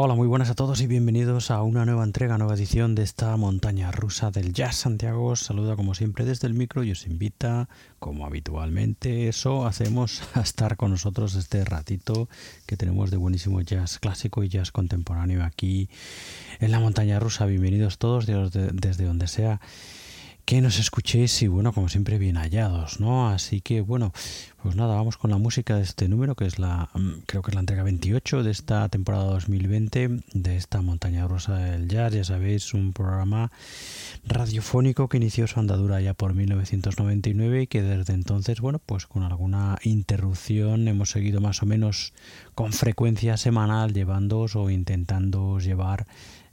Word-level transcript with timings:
Hola, 0.00 0.14
muy 0.14 0.28
buenas 0.28 0.48
a 0.48 0.54
todos 0.54 0.80
y 0.80 0.86
bienvenidos 0.86 1.50
a 1.50 1.60
una 1.62 1.84
nueva 1.84 2.04
entrega, 2.04 2.38
nueva 2.38 2.54
edición 2.54 2.94
de 2.94 3.02
esta 3.02 3.36
montaña 3.36 3.90
rusa 3.90 4.30
del 4.30 4.52
Jazz 4.52 4.76
Santiago. 4.76 5.26
Os 5.26 5.40
saluda 5.40 5.74
como 5.74 5.92
siempre 5.92 6.24
desde 6.24 6.46
el 6.46 6.54
micro 6.54 6.84
y 6.84 6.92
os 6.92 7.04
invita, 7.04 7.68
como 7.98 8.24
habitualmente, 8.24 9.26
eso 9.26 9.66
hacemos 9.66 10.22
a 10.34 10.40
estar 10.42 10.76
con 10.76 10.92
nosotros 10.92 11.34
este 11.34 11.64
ratito 11.64 12.28
que 12.66 12.76
tenemos 12.76 13.10
de 13.10 13.16
buenísimo 13.16 13.60
jazz 13.60 13.98
clásico 13.98 14.44
y 14.44 14.48
jazz 14.48 14.70
contemporáneo 14.70 15.42
aquí 15.42 15.88
en 16.60 16.70
la 16.70 16.78
montaña 16.78 17.18
rusa. 17.18 17.46
Bienvenidos 17.46 17.98
todos 17.98 18.24
desde 18.26 19.04
donde 19.04 19.26
sea 19.26 19.60
que 20.48 20.62
nos 20.62 20.78
escuchéis 20.78 21.42
y 21.42 21.46
bueno, 21.46 21.74
como 21.74 21.90
siempre 21.90 22.16
bien 22.16 22.36
hallados, 22.38 23.00
¿no? 23.00 23.28
Así 23.28 23.60
que 23.60 23.82
bueno, 23.82 24.14
pues 24.62 24.76
nada, 24.76 24.94
vamos 24.94 25.18
con 25.18 25.30
la 25.30 25.36
música 25.36 25.76
de 25.76 25.82
este 25.82 26.08
número 26.08 26.36
que 26.36 26.46
es 26.46 26.58
la, 26.58 26.88
mm, 26.94 27.24
creo 27.26 27.42
que 27.42 27.50
es 27.50 27.54
la 27.54 27.60
entrega 27.60 27.82
28 27.82 28.42
de 28.42 28.50
esta 28.50 28.88
temporada 28.88 29.24
2020 29.24 30.22
de 30.32 30.56
esta 30.56 30.80
montaña 30.80 31.28
rosa 31.28 31.56
del 31.56 31.86
jazz, 31.86 32.14
ya 32.14 32.24
sabéis, 32.24 32.72
un 32.72 32.94
programa 32.94 33.52
radiofónico 34.24 35.10
que 35.10 35.18
inició 35.18 35.46
su 35.46 35.60
andadura 35.60 36.00
ya 36.00 36.14
por 36.14 36.32
1999 36.32 37.64
y 37.64 37.66
que 37.66 37.82
desde 37.82 38.14
entonces, 38.14 38.62
bueno, 38.62 38.78
pues 38.78 39.06
con 39.06 39.24
alguna 39.24 39.76
interrupción 39.82 40.88
hemos 40.88 41.10
seguido 41.10 41.42
más 41.42 41.62
o 41.62 41.66
menos 41.66 42.14
con 42.54 42.72
frecuencia 42.72 43.36
semanal 43.36 43.92
llevándoos 43.92 44.56
o 44.56 44.70
intentando 44.70 45.58
llevar 45.58 46.06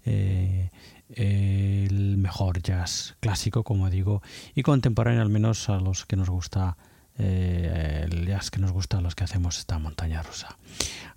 eh, 0.06 0.70
el 1.16 2.18
mejor 2.18 2.62
jazz 2.62 3.16
clásico, 3.20 3.64
como 3.64 3.90
digo, 3.90 4.22
y 4.54 4.64
contemporáneo 4.64 5.22
al 5.22 5.30
menos 5.30 5.70
a 5.70 5.80
los 5.80 6.06
que 6.06 6.16
nos 6.16 6.30
gusta 6.30 6.78
eh, 7.18 8.08
el 8.12 8.28
jazz 8.28 8.52
que 8.52 8.60
nos 8.60 8.74
gusta 8.74 8.98
a 8.98 9.02
los 9.02 9.16
que 9.16 9.24
hacemos 9.24 9.58
esta 9.58 9.80
montaña 9.80 10.22
rusa. 10.22 10.58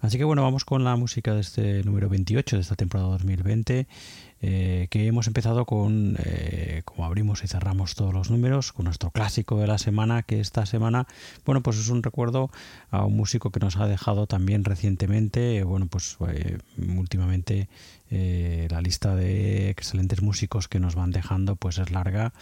Así 0.00 0.16
que 0.16 0.22
bueno, 0.22 0.42
vamos 0.42 0.64
con 0.64 0.84
la 0.84 0.94
música 0.94 1.34
de 1.34 1.40
este 1.40 1.82
número 1.82 2.08
28 2.08 2.54
de 2.54 2.62
esta 2.62 2.76
temporada 2.76 3.10
2020, 3.10 3.88
eh, 4.40 4.86
que 4.90 5.06
hemos 5.08 5.26
empezado 5.26 5.66
con, 5.66 6.16
eh, 6.24 6.82
como 6.84 7.04
abrimos 7.04 7.42
y 7.42 7.48
cerramos 7.48 7.96
todos 7.96 8.14
los 8.14 8.30
números, 8.30 8.72
con 8.72 8.84
nuestro 8.84 9.10
clásico 9.10 9.58
de 9.58 9.66
la 9.66 9.78
semana, 9.78 10.22
que 10.22 10.38
esta 10.38 10.66
semana, 10.66 11.08
bueno, 11.44 11.64
pues 11.64 11.78
es 11.78 11.88
un 11.88 12.04
recuerdo 12.04 12.48
a 12.92 13.04
un 13.04 13.16
músico 13.16 13.50
que 13.50 13.58
nos 13.58 13.76
ha 13.76 13.88
dejado 13.88 14.28
también 14.28 14.62
recientemente, 14.62 15.64
bueno, 15.64 15.88
pues 15.88 16.16
últimamente 16.96 17.68
la 18.10 18.80
lista 18.80 19.14
de 19.14 19.70
excelentes 19.70 20.22
músicos 20.22 20.68
que 20.68 20.80
nos 20.80 20.94
van 20.94 21.10
dejando 21.10 21.56
pues 21.56 21.78
es 21.78 21.90
larga. 21.90 22.32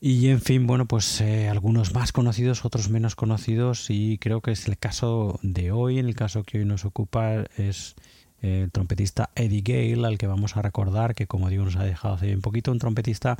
Y 0.00 0.28
en 0.28 0.40
fin, 0.40 0.66
bueno, 0.66 0.86
pues 0.86 1.20
eh, 1.20 1.48
algunos 1.48 1.92
más 1.92 2.12
conocidos, 2.12 2.64
otros 2.64 2.88
menos 2.88 3.16
conocidos 3.16 3.90
y 3.90 4.18
creo 4.18 4.40
que 4.40 4.52
es 4.52 4.68
el 4.68 4.78
caso 4.78 5.40
de 5.42 5.72
hoy, 5.72 5.98
en 5.98 6.06
el 6.06 6.14
caso 6.14 6.44
que 6.44 6.58
hoy 6.58 6.64
nos 6.64 6.84
ocupa 6.84 7.44
es 7.56 7.96
el 8.40 8.70
trompetista 8.70 9.30
Eddie 9.34 9.62
Gale, 9.62 10.06
al 10.06 10.16
que 10.16 10.28
vamos 10.28 10.56
a 10.56 10.62
recordar 10.62 11.16
que 11.16 11.26
como 11.26 11.48
digo 11.48 11.64
nos 11.64 11.74
ha 11.74 11.82
dejado 11.82 12.14
hace 12.14 12.26
bien 12.26 12.42
poquito, 12.42 12.70
un 12.70 12.78
trompetista 12.78 13.36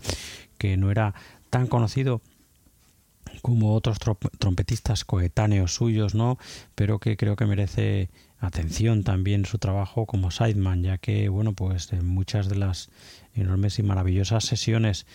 que 0.58 0.76
no 0.76 0.90
era 0.90 1.14
tan 1.48 1.68
conocido 1.68 2.20
como 3.40 3.74
otros 3.74 3.98
trompetistas 4.38 5.04
coetáneos 5.04 5.74
suyos, 5.74 6.16
¿no? 6.16 6.38
Pero 6.74 6.98
que 6.98 7.16
creo 7.16 7.36
que 7.36 7.46
merece 7.46 8.10
atención 8.40 9.02
también 9.02 9.44
su 9.44 9.58
trabajo 9.58 10.06
como 10.06 10.30
sideman, 10.30 10.82
ya 10.82 10.98
que, 10.98 11.28
bueno, 11.28 11.52
pues 11.54 11.92
en 11.92 12.06
muchas 12.06 12.48
de 12.48 12.56
las 12.56 12.90
enormes 13.34 13.78
y 13.78 13.82
maravillosas 13.82 14.44
sesiones 14.44 15.06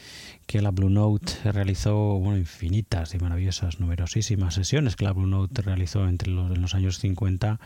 que 0.45 0.61
la 0.61 0.71
Blue 0.71 0.89
Note 0.89 1.33
realizó, 1.51 2.19
bueno, 2.19 2.37
infinitas 2.37 3.13
y 3.13 3.19
maravillosas, 3.19 3.79
numerosísimas 3.79 4.53
sesiones 4.53 4.95
que 4.95 5.05
la 5.05 5.13
Blue 5.13 5.27
Note 5.27 5.61
realizó 5.61 6.07
entre 6.07 6.31
los, 6.31 6.51
en 6.51 6.61
los 6.61 6.75
años 6.75 6.99
50 6.99 7.59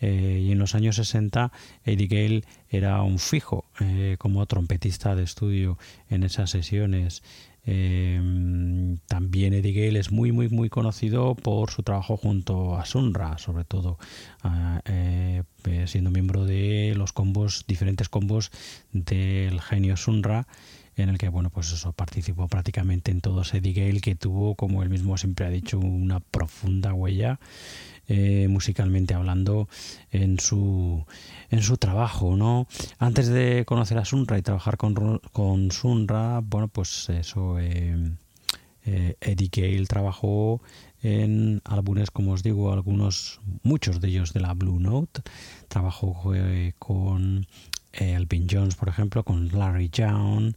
eh, 0.00 0.42
y 0.44 0.52
en 0.52 0.58
los 0.58 0.74
años 0.74 0.96
60, 0.96 1.52
Eddie 1.84 2.06
Gale 2.06 2.44
era 2.68 3.02
un 3.02 3.18
fijo 3.18 3.64
eh, 3.80 4.16
como 4.18 4.44
trompetista 4.46 5.14
de 5.14 5.24
estudio 5.24 5.78
en 6.10 6.22
esas 6.22 6.50
sesiones. 6.50 7.22
Eh, 7.70 8.96
también 9.06 9.52
Eddie 9.52 9.72
Gale 9.74 9.98
es 9.98 10.10
muy, 10.10 10.32
muy, 10.32 10.48
muy 10.48 10.70
conocido 10.70 11.34
por 11.34 11.70
su 11.70 11.82
trabajo 11.82 12.16
junto 12.16 12.78
a 12.78 12.86
Sunra, 12.86 13.36
sobre 13.36 13.64
todo 13.64 13.98
siendo 15.84 16.10
miembro 16.10 16.46
de 16.46 16.94
los 16.96 17.12
combos, 17.12 17.64
diferentes 17.66 18.08
combos 18.08 18.50
del 18.92 19.60
genio 19.60 19.98
Sunra 19.98 20.46
en 20.96 21.08
el 21.08 21.18
que 21.18 21.28
bueno 21.28 21.50
pues 21.50 21.72
eso 21.72 21.92
participó 21.92 22.48
prácticamente 22.48 23.10
en 23.10 23.20
todo 23.20 23.42
Eddie 23.42 23.72
Gale 23.72 24.00
que 24.00 24.14
tuvo 24.14 24.54
como 24.54 24.82
él 24.82 24.90
mismo 24.90 25.16
siempre 25.16 25.46
ha 25.46 25.50
dicho 25.50 25.78
una 25.78 26.20
profunda 26.20 26.92
huella 26.92 27.38
eh, 28.10 28.48
musicalmente 28.48 29.12
hablando 29.12 29.68
en 30.10 30.40
su 30.40 31.04
en 31.50 31.62
su 31.62 31.76
trabajo 31.76 32.36
no 32.36 32.66
antes 32.98 33.28
de 33.28 33.64
conocer 33.66 33.98
a 33.98 34.06
Sunra 34.06 34.38
y 34.38 34.42
trabajar 34.42 34.78
con, 34.78 35.20
con 35.32 35.70
Sunra 35.70 36.40
bueno 36.42 36.68
pues 36.68 37.10
eso 37.10 37.58
eh, 37.58 38.12
eh, 38.86 39.16
Eddie 39.20 39.50
Gale 39.54 39.84
trabajó 39.84 40.62
en 41.02 41.60
álbumes 41.66 42.10
como 42.10 42.32
os 42.32 42.42
digo 42.42 42.72
algunos 42.72 43.40
muchos 43.62 44.00
de 44.00 44.08
ellos 44.08 44.32
de 44.32 44.40
la 44.40 44.54
Blue 44.54 44.80
Note. 44.80 45.20
Trabajó 45.68 46.32
con 46.78 47.46
Alvin 47.92 48.46
Jones 48.50 48.74
por 48.74 48.88
ejemplo 48.88 49.22
con 49.22 49.48
Larry 49.48 49.90
Young 49.90 50.54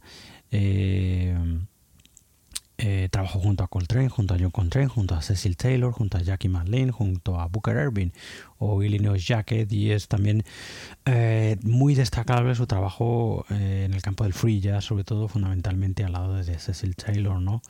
eh, 2.82 3.04
eh, 3.04 3.08
trabajó 3.08 3.38
junto 3.38 3.64
a 3.64 3.68
Coltrane, 3.68 4.08
junto 4.08 4.34
a 4.34 4.38
John 4.38 4.50
Coltrane, 4.50 4.88
junto 4.88 5.14
a 5.14 5.22
Cecil 5.22 5.56
Taylor, 5.56 5.92
junto 5.92 6.18
a 6.18 6.20
Jackie 6.20 6.48
McLean, 6.48 6.90
junto 6.90 7.40
a 7.40 7.46
Booker 7.46 7.76
Irving 7.76 8.10
o 8.58 8.82
Illinois 8.82 9.24
Jacket 9.24 9.70
y 9.72 9.92
es 9.92 10.08
también 10.08 10.44
eh, 11.04 11.56
muy 11.62 11.94
destacable 11.94 12.54
su 12.54 12.66
trabajo 12.66 13.44
en 13.50 13.94
el 13.94 14.02
campo 14.02 14.24
del 14.24 14.34
free 14.34 14.60
jazz, 14.60 14.84
sobre 14.84 15.04
todo 15.04 15.28
fundamentalmente 15.28 16.04
al 16.04 16.12
lado 16.12 16.34
de 16.34 16.58
Cecil 16.58 16.94
Taylor, 16.96 17.40
¿no? 17.40 17.62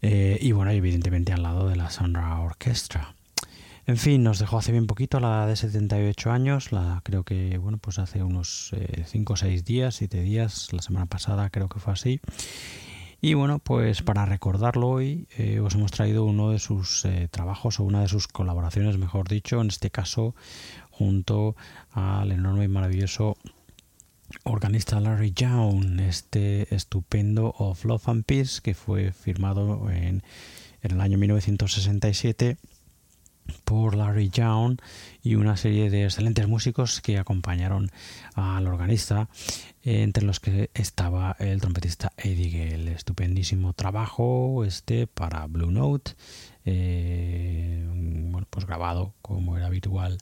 y 0.00 0.50
bueno, 0.50 0.72
evidentemente 0.72 1.32
al 1.32 1.42
lado 1.42 1.68
de 1.68 1.76
la 1.76 1.88
Sandra 1.90 2.40
Orchestra. 2.40 3.14
En 3.86 3.96
fin, 3.96 4.22
nos 4.22 4.38
dejó 4.38 4.58
hace 4.58 4.72
bien 4.72 4.86
poquito, 4.86 5.20
la 5.20 5.28
edad 5.28 5.48
de 5.48 5.56
78 5.56 6.32
años, 6.32 6.72
la, 6.72 7.00
creo 7.04 7.22
que, 7.24 7.58
bueno, 7.58 7.78
pues 7.78 7.98
hace 7.98 8.22
unos 8.22 8.74
5 9.06 9.32
o 9.32 9.36
6 9.36 9.64
días, 9.64 9.94
7 9.96 10.20
días, 10.22 10.72
la 10.72 10.82
semana 10.82 11.06
pasada 11.06 11.50
creo 11.50 11.68
que 11.68 11.78
fue 11.78 11.92
así. 11.92 12.20
Y 13.24 13.34
bueno, 13.34 13.60
pues 13.60 14.02
para 14.02 14.26
recordarlo 14.26 14.88
hoy 14.88 15.28
eh, 15.38 15.60
os 15.60 15.76
hemos 15.76 15.92
traído 15.92 16.24
uno 16.24 16.50
de 16.50 16.58
sus 16.58 17.04
eh, 17.04 17.28
trabajos 17.30 17.78
o 17.78 17.84
una 17.84 18.00
de 18.00 18.08
sus 18.08 18.26
colaboraciones, 18.26 18.98
mejor 18.98 19.28
dicho, 19.28 19.60
en 19.60 19.68
este 19.68 19.92
caso 19.92 20.34
junto 20.90 21.54
al 21.92 22.32
enorme 22.32 22.64
y 22.64 22.68
maravilloso 22.68 23.36
organista 24.42 24.98
Larry 24.98 25.32
Young, 25.36 26.00
este 26.00 26.74
estupendo 26.74 27.54
Of 27.58 27.84
Love 27.84 28.08
and 28.08 28.24
Peace 28.24 28.60
que 28.60 28.74
fue 28.74 29.12
firmado 29.12 29.88
en, 29.88 30.24
en 30.82 30.90
el 30.90 31.00
año 31.00 31.16
1967 31.16 32.56
por 33.64 33.94
Larry 33.94 34.30
Young 34.30 34.78
y 35.22 35.36
una 35.36 35.56
serie 35.56 35.90
de 35.90 36.04
excelentes 36.04 36.48
músicos 36.48 37.00
que 37.00 37.18
acompañaron 37.18 37.90
al 38.34 38.66
organista, 38.66 39.28
entre 39.82 40.24
los 40.24 40.40
que 40.40 40.70
estaba 40.74 41.36
el 41.38 41.60
trompetista 41.60 42.12
Eddie 42.16 42.50
Gale. 42.50 42.92
Estupendísimo 42.92 43.72
trabajo 43.72 44.64
este 44.64 45.06
para 45.06 45.46
Blue 45.46 45.70
Note, 45.70 46.12
eh, 46.64 47.84
bueno, 48.30 48.46
pues 48.50 48.66
grabado 48.66 49.14
como 49.22 49.56
era 49.56 49.66
habitual 49.66 50.18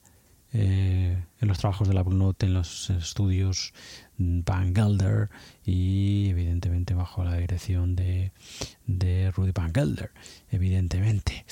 eh, 0.52 1.22
en 1.40 1.48
los 1.48 1.58
trabajos 1.58 1.86
de 1.86 1.94
la 1.94 2.02
Blue 2.02 2.16
Note 2.16 2.46
en 2.46 2.54
los 2.54 2.90
estudios 2.90 3.72
Van 4.18 4.74
Gelder 4.74 5.30
y 5.64 6.28
evidentemente 6.28 6.94
bajo 6.94 7.22
la 7.22 7.36
dirección 7.36 7.94
de, 7.94 8.32
de 8.86 9.30
Rudy 9.30 9.52
Van 9.52 9.72
Gelder, 9.72 10.10
evidentemente. 10.50 11.44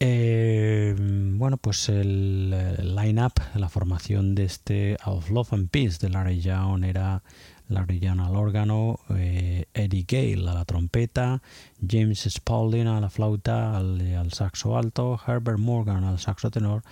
Eh, 0.00 0.94
bueno, 0.98 1.56
pues 1.56 1.88
el, 1.88 2.50
line-up, 2.94 3.32
la 3.54 3.68
formación 3.68 4.34
de 4.34 4.44
este 4.44 4.96
Of 5.04 5.30
Love 5.30 5.52
and 5.52 5.68
Peace 5.70 5.98
de 6.00 6.10
Larry 6.10 6.40
Young 6.40 6.84
era 6.84 7.22
Larry 7.68 8.00
Young 8.00 8.20
al 8.20 8.36
órgano, 8.36 9.00
eh, 9.16 9.66
Eddie 9.72 10.04
Gale 10.06 10.50
a 10.50 10.54
la 10.54 10.64
trompeta, 10.64 11.42
James 11.86 12.26
Spaulding 12.28 12.86
a 12.86 13.00
la 13.00 13.08
flauta, 13.08 13.76
al, 13.76 14.00
al, 14.14 14.32
saxo 14.32 14.76
alto, 14.76 15.18
Herbert 15.26 15.58
Morgan 15.58 16.04
al 16.04 16.18
saxo 16.18 16.50
tenor, 16.50 16.82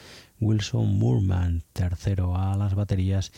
Wilson 0.41 0.99
Moorman 0.99 1.63
tercero 1.73 2.37
a 2.37 2.57
las 2.57 2.75
baterías 2.75 3.33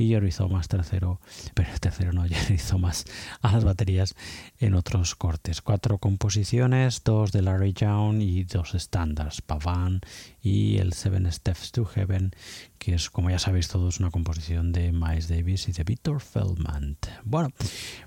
y 0.00 0.08
Jerry 0.08 0.30
Thomas 0.30 0.66
tercero, 0.66 1.20
pero 1.54 1.68
tercero 1.78 2.12
no, 2.12 2.24
Jerry 2.28 2.56
Thomas 2.56 3.04
a 3.42 3.52
las 3.52 3.64
baterías 3.64 4.14
en 4.58 4.74
otros 4.74 5.14
cortes. 5.14 5.60
Cuatro 5.60 5.98
composiciones, 5.98 7.02
dos 7.04 7.32
de 7.32 7.42
Larry 7.42 7.74
Young 7.74 8.22
y 8.22 8.44
dos 8.44 8.74
estándares, 8.74 9.42
Pavan 9.42 10.00
y 10.42 10.78
el 10.78 10.94
Seven 10.94 11.30
Steps 11.30 11.72
to 11.72 11.84
Heaven, 11.84 12.32
que 12.78 12.94
es, 12.94 13.10
como 13.10 13.30
ya 13.30 13.38
sabéis 13.38 13.68
todos, 13.68 14.00
una 14.00 14.10
composición 14.10 14.72
de 14.72 14.90
Miles 14.90 15.28
Davis 15.28 15.68
y 15.68 15.72
de 15.72 15.84
Victor 15.84 16.20
Feldman. 16.20 16.96
Bueno, 17.24 17.52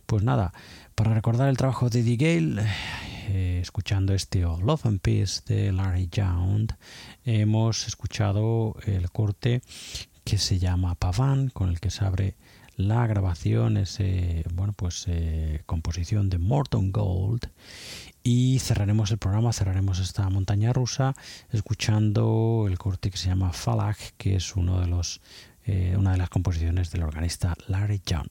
pues 0.07 0.23
nada, 0.23 0.51
para 0.95 1.13
recordar 1.13 1.47
el 1.49 1.57
trabajo 1.57 1.89
de 1.89 1.99
Eddie 1.99 2.17
Gale, 2.17 2.63
eh, 3.27 3.59
escuchando 3.61 4.13
este 4.15 4.41
Love 4.41 4.87
and 4.87 4.99
Peace 4.99 5.41
de 5.45 5.71
Larry 5.71 6.09
Young, 6.11 6.71
hemos 7.23 7.87
escuchado 7.87 8.75
el 8.85 9.11
corte 9.11 9.61
que 10.23 10.37
se 10.37 10.59
llama 10.59 10.95
Pavan, 10.95 11.49
con 11.49 11.69
el 11.69 11.79
que 11.79 11.89
se 11.89 12.05
abre 12.05 12.35
la 12.75 13.05
grabación, 13.05 13.77
ese, 13.77 14.43
bueno, 14.53 14.73
pues 14.73 15.05
eh, 15.07 15.61
composición 15.65 16.29
de 16.29 16.39
Morton 16.39 16.91
Gold. 16.91 17.49
Y 18.23 18.59
cerraremos 18.59 19.11
el 19.11 19.17
programa, 19.17 19.53
cerraremos 19.53 19.99
esta 19.99 20.29
montaña 20.29 20.71
rusa 20.73 21.13
escuchando 21.51 22.65
el 22.67 22.77
corte 22.77 23.11
que 23.11 23.17
se 23.17 23.27
llama 23.27 23.51
Falag, 23.51 23.97
que 24.17 24.35
es 24.35 24.55
uno 24.55 24.79
de 24.79 24.87
los 24.87 25.21
eh, 25.65 25.95
una 25.97 26.11
de 26.11 26.17
las 26.17 26.29
composiciones 26.29 26.91
del 26.91 27.03
organista 27.03 27.55
Larry 27.67 28.01
Young. 28.05 28.27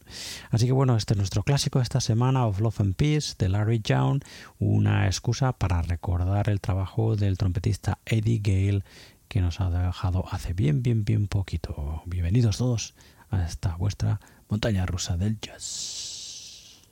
Así 0.50 0.66
que 0.66 0.72
bueno, 0.72 0.96
este 0.96 1.14
es 1.14 1.18
nuestro 1.18 1.42
clásico 1.42 1.78
de 1.78 1.84
esta 1.84 2.02
semana, 2.02 2.46
Of 2.46 2.60
Love 2.60 2.80
and 2.80 2.94
Peace, 2.94 3.34
de 3.38 3.48
Larry 3.48 3.80
Young, 3.82 4.22
una 4.58 5.06
excusa 5.06 5.54
para 5.54 5.80
recordar 5.80 6.50
el 6.50 6.60
trabajo 6.60 7.16
del 7.16 7.38
trompetista 7.38 7.98
Eddie 8.04 8.40
Gale 8.42 8.84
que 9.32 9.40
nos 9.40 9.62
ha 9.62 9.70
dejado 9.70 10.26
hace 10.30 10.52
bien, 10.52 10.82
bien, 10.82 11.06
bien 11.06 11.26
poquito. 11.26 12.02
Bienvenidos 12.04 12.58
todos 12.58 12.92
a 13.30 13.42
esta 13.46 13.76
vuestra 13.76 14.20
montaña 14.50 14.84
rusa 14.84 15.16
del 15.16 15.40
jazz. 15.40 16.82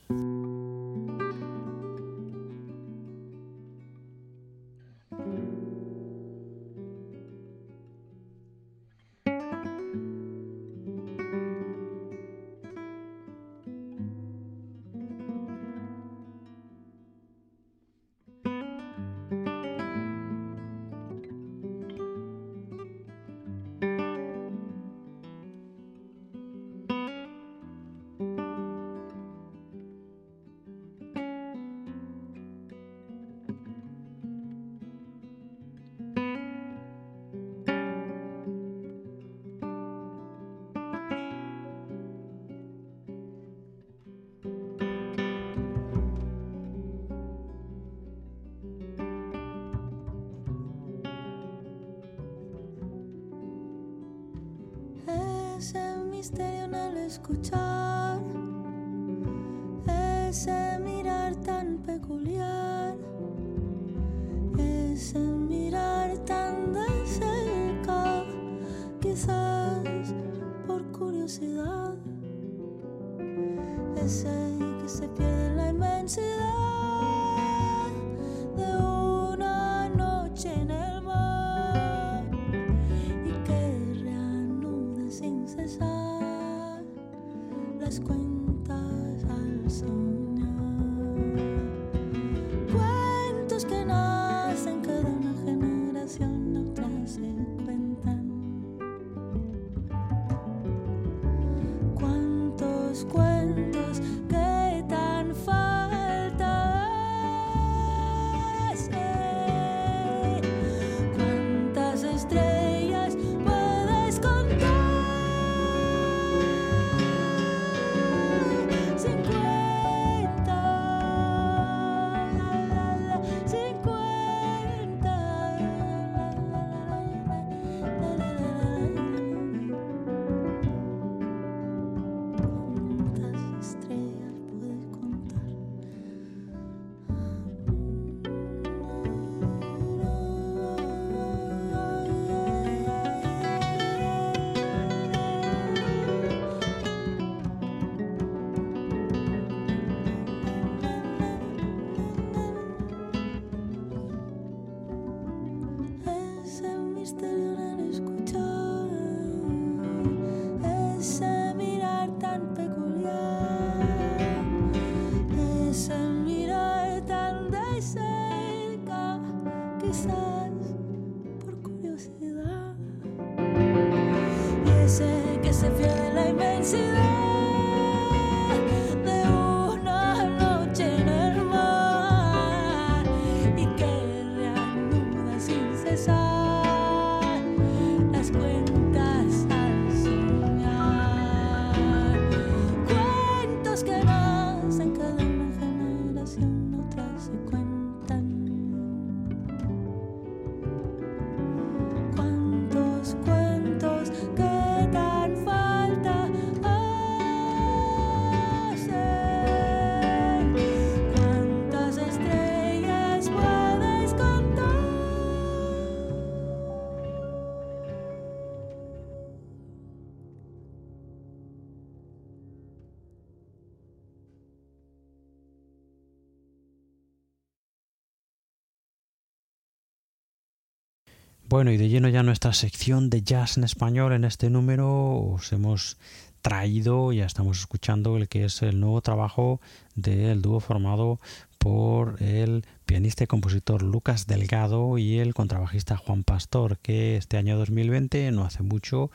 Bueno, 231.60 231.72
y 231.72 231.76
de 231.76 231.90
lleno 231.90 232.08
ya 232.08 232.22
nuestra 232.22 232.54
sección 232.54 233.10
de 233.10 233.20
jazz 233.20 233.58
en 233.58 233.64
español. 233.64 234.14
En 234.14 234.24
este 234.24 234.48
número 234.48 235.18
os 235.18 235.52
hemos 235.52 235.98
traído, 236.40 237.12
ya 237.12 237.26
estamos 237.26 237.58
escuchando 237.58 238.16
el 238.16 238.28
que 238.28 238.46
es 238.46 238.62
el 238.62 238.80
nuevo 238.80 239.02
trabajo 239.02 239.60
del 239.94 240.40
dúo 240.40 240.60
formado 240.60 241.20
por 241.60 242.22
el 242.22 242.64
pianista 242.86 243.24
y 243.24 243.26
compositor 243.26 243.82
Lucas 243.82 244.26
Delgado 244.26 244.96
y 244.96 245.18
el 245.18 245.34
contrabajista 245.34 245.98
Juan 245.98 246.24
Pastor, 246.24 246.78
que 246.78 247.18
este 247.18 247.36
año 247.36 247.58
2020, 247.58 248.32
no 248.32 248.44
hace 248.44 248.62
mucho, 248.62 249.10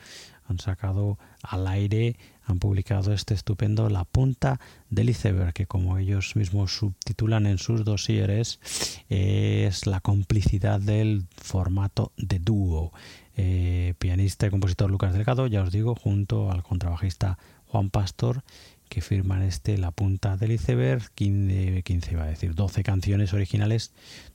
han 0.48 0.60
sacado 0.60 1.18
al 1.42 1.66
aire, 1.66 2.16
han 2.44 2.60
publicado 2.60 3.12
este 3.12 3.34
estupendo 3.34 3.90
La 3.90 4.04
punta 4.04 4.60
del 4.90 5.10
iceberg, 5.10 5.54
que 5.54 5.66
como 5.66 5.98
ellos 5.98 6.36
mismos 6.36 6.76
subtitulan 6.76 7.46
en 7.46 7.58
sus 7.58 7.84
dosieres, 7.84 8.60
es 9.08 9.86
la 9.86 9.98
complicidad 9.98 10.80
del 10.80 11.26
formato 11.36 12.12
de 12.16 12.38
dúo. 12.38 12.92
Eh, 13.36 13.94
pianista 13.98 14.46
y 14.46 14.50
compositor 14.50 14.88
Lucas 14.88 15.12
Delgado, 15.12 15.48
ya 15.48 15.62
os 15.62 15.72
digo, 15.72 15.96
junto 15.96 16.52
al 16.52 16.62
contrabajista 16.62 17.38
Juan 17.66 17.90
Pastor, 17.90 18.44
que 18.88 19.00
firman 19.00 19.42
este 19.42 19.78
La 19.78 19.90
punta 19.90 20.36
del 20.36 20.52
iceberg, 20.52 21.10
15, 21.14 21.82
15 21.82 22.12
iba 22.12 22.24
a 22.24 22.28
decir, 22.28 22.54
12 22.54 22.82
canciones 22.82 23.32
originales, 23.32 23.92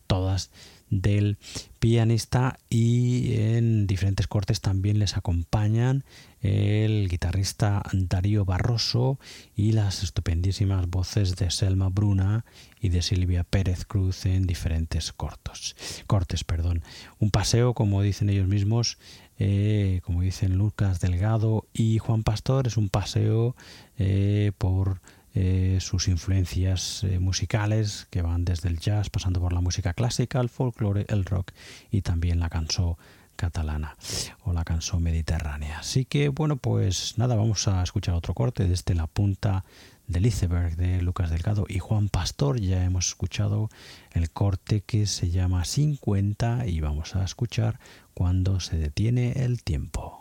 todas 0.08 0.52
del 0.92 1.38
pianista 1.80 2.60
y 2.70 3.34
en 3.34 3.88
diferentes 3.88 4.28
cortes 4.28 4.62
también 4.62 5.00
les 5.00 5.18
acompañan 5.18 6.04
el 6.42 7.08
guitarrista 7.08 7.82
Darío 7.94 8.46
Barroso 8.46 9.20
y 9.56 9.72
las 9.72 10.04
estupendísimas 10.04 10.88
voces 10.90 11.36
de 11.38 11.50
Selma 11.50 11.90
Bruna 11.90 12.46
y 12.80 12.90
de 12.90 13.02
Silvia 13.02 13.44
Pérez 13.44 13.86
Cruz 13.86 14.26
en 14.26 14.46
diferentes 14.46 15.14
cortos, 15.14 15.76
cortes. 16.08 16.44
Perdón. 16.44 16.84
Un 17.20 17.32
paseo, 17.32 17.74
como 17.74 18.02
dicen 18.02 18.30
ellos 18.30 18.48
mismos, 18.48 18.98
eh, 19.40 20.02
como 20.04 20.22
dicen 20.22 20.58
Lucas 20.58 21.00
Delgado 21.00 21.68
y 21.74 22.00
Juan 22.00 22.24
Pastor, 22.24 22.68
es 22.68 22.78
un 22.78 22.90
paseo 22.90 23.56
eh, 23.98 24.52
por 24.58 25.02
eh, 25.34 25.78
sus 25.80 26.08
influencias 26.08 27.04
eh, 27.04 27.20
musicales 27.20 28.08
que 28.10 28.22
van 28.22 28.44
desde 28.44 28.70
el 28.70 28.80
jazz, 28.80 29.10
pasando 29.10 29.40
por 29.40 29.54
la 29.54 29.62
música 29.62 29.94
clásica, 29.94 30.42
el 30.42 30.50
folclore, 30.50 31.06
el 31.08 31.26
rock 31.26 31.52
y 31.90 32.02
también 32.02 32.40
la 32.40 32.50
canción 32.50 32.98
catalana 33.36 33.96
o 34.44 34.54
la 34.54 34.64
canción 34.64 35.02
mediterránea. 35.02 35.80
Así 35.80 36.06
que 36.06 36.30
bueno, 36.30 36.58
pues 36.58 37.18
nada, 37.18 37.36
vamos 37.36 37.68
a 37.68 37.82
escuchar 37.82 38.14
otro 38.16 38.34
corte 38.34 38.68
desde 38.68 38.94
la 38.94 39.08
punta 39.08 39.64
del 40.08 40.26
iceberg 40.26 40.76
de 40.76 41.02
Lucas 41.02 41.30
Delgado 41.30 41.66
y 41.68 41.80
Juan 41.80 42.10
Pastor. 42.10 42.60
Ya 42.60 42.84
hemos 42.84 43.08
escuchado 43.08 43.70
el 44.12 44.30
corte 44.30 44.82
que 44.82 45.08
se 45.08 45.30
llama 45.30 45.66
50 45.66 46.68
y 46.68 46.82
vamos 46.82 47.16
a 47.16 47.24
escuchar 47.24 47.80
cuando 48.14 48.60
se 48.60 48.78
detiene 48.78 49.44
el 49.44 49.64
tiempo. 49.64 50.21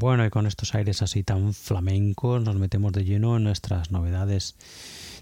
Bueno, 0.00 0.24
y 0.24 0.30
con 0.30 0.46
estos 0.46 0.74
aires 0.74 1.02
así 1.02 1.22
tan 1.22 1.52
flamencos 1.52 2.42
nos 2.42 2.56
metemos 2.56 2.90
de 2.94 3.04
lleno 3.04 3.36
en 3.36 3.44
nuestras 3.44 3.90
novedades 3.90 4.56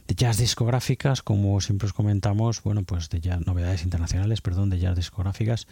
de 0.06 0.14
jazz 0.14 0.38
discográficas, 0.38 1.20
como 1.20 1.60
siempre 1.60 1.86
os 1.86 1.92
comentamos, 1.92 2.62
bueno, 2.62 2.84
pues 2.84 3.10
de 3.10 3.20
jazz, 3.20 3.44
novedades 3.44 3.82
internacionales, 3.82 4.40
perdón, 4.40 4.70
de 4.70 4.78
jazz 4.78 4.94
discográficas. 4.94 5.66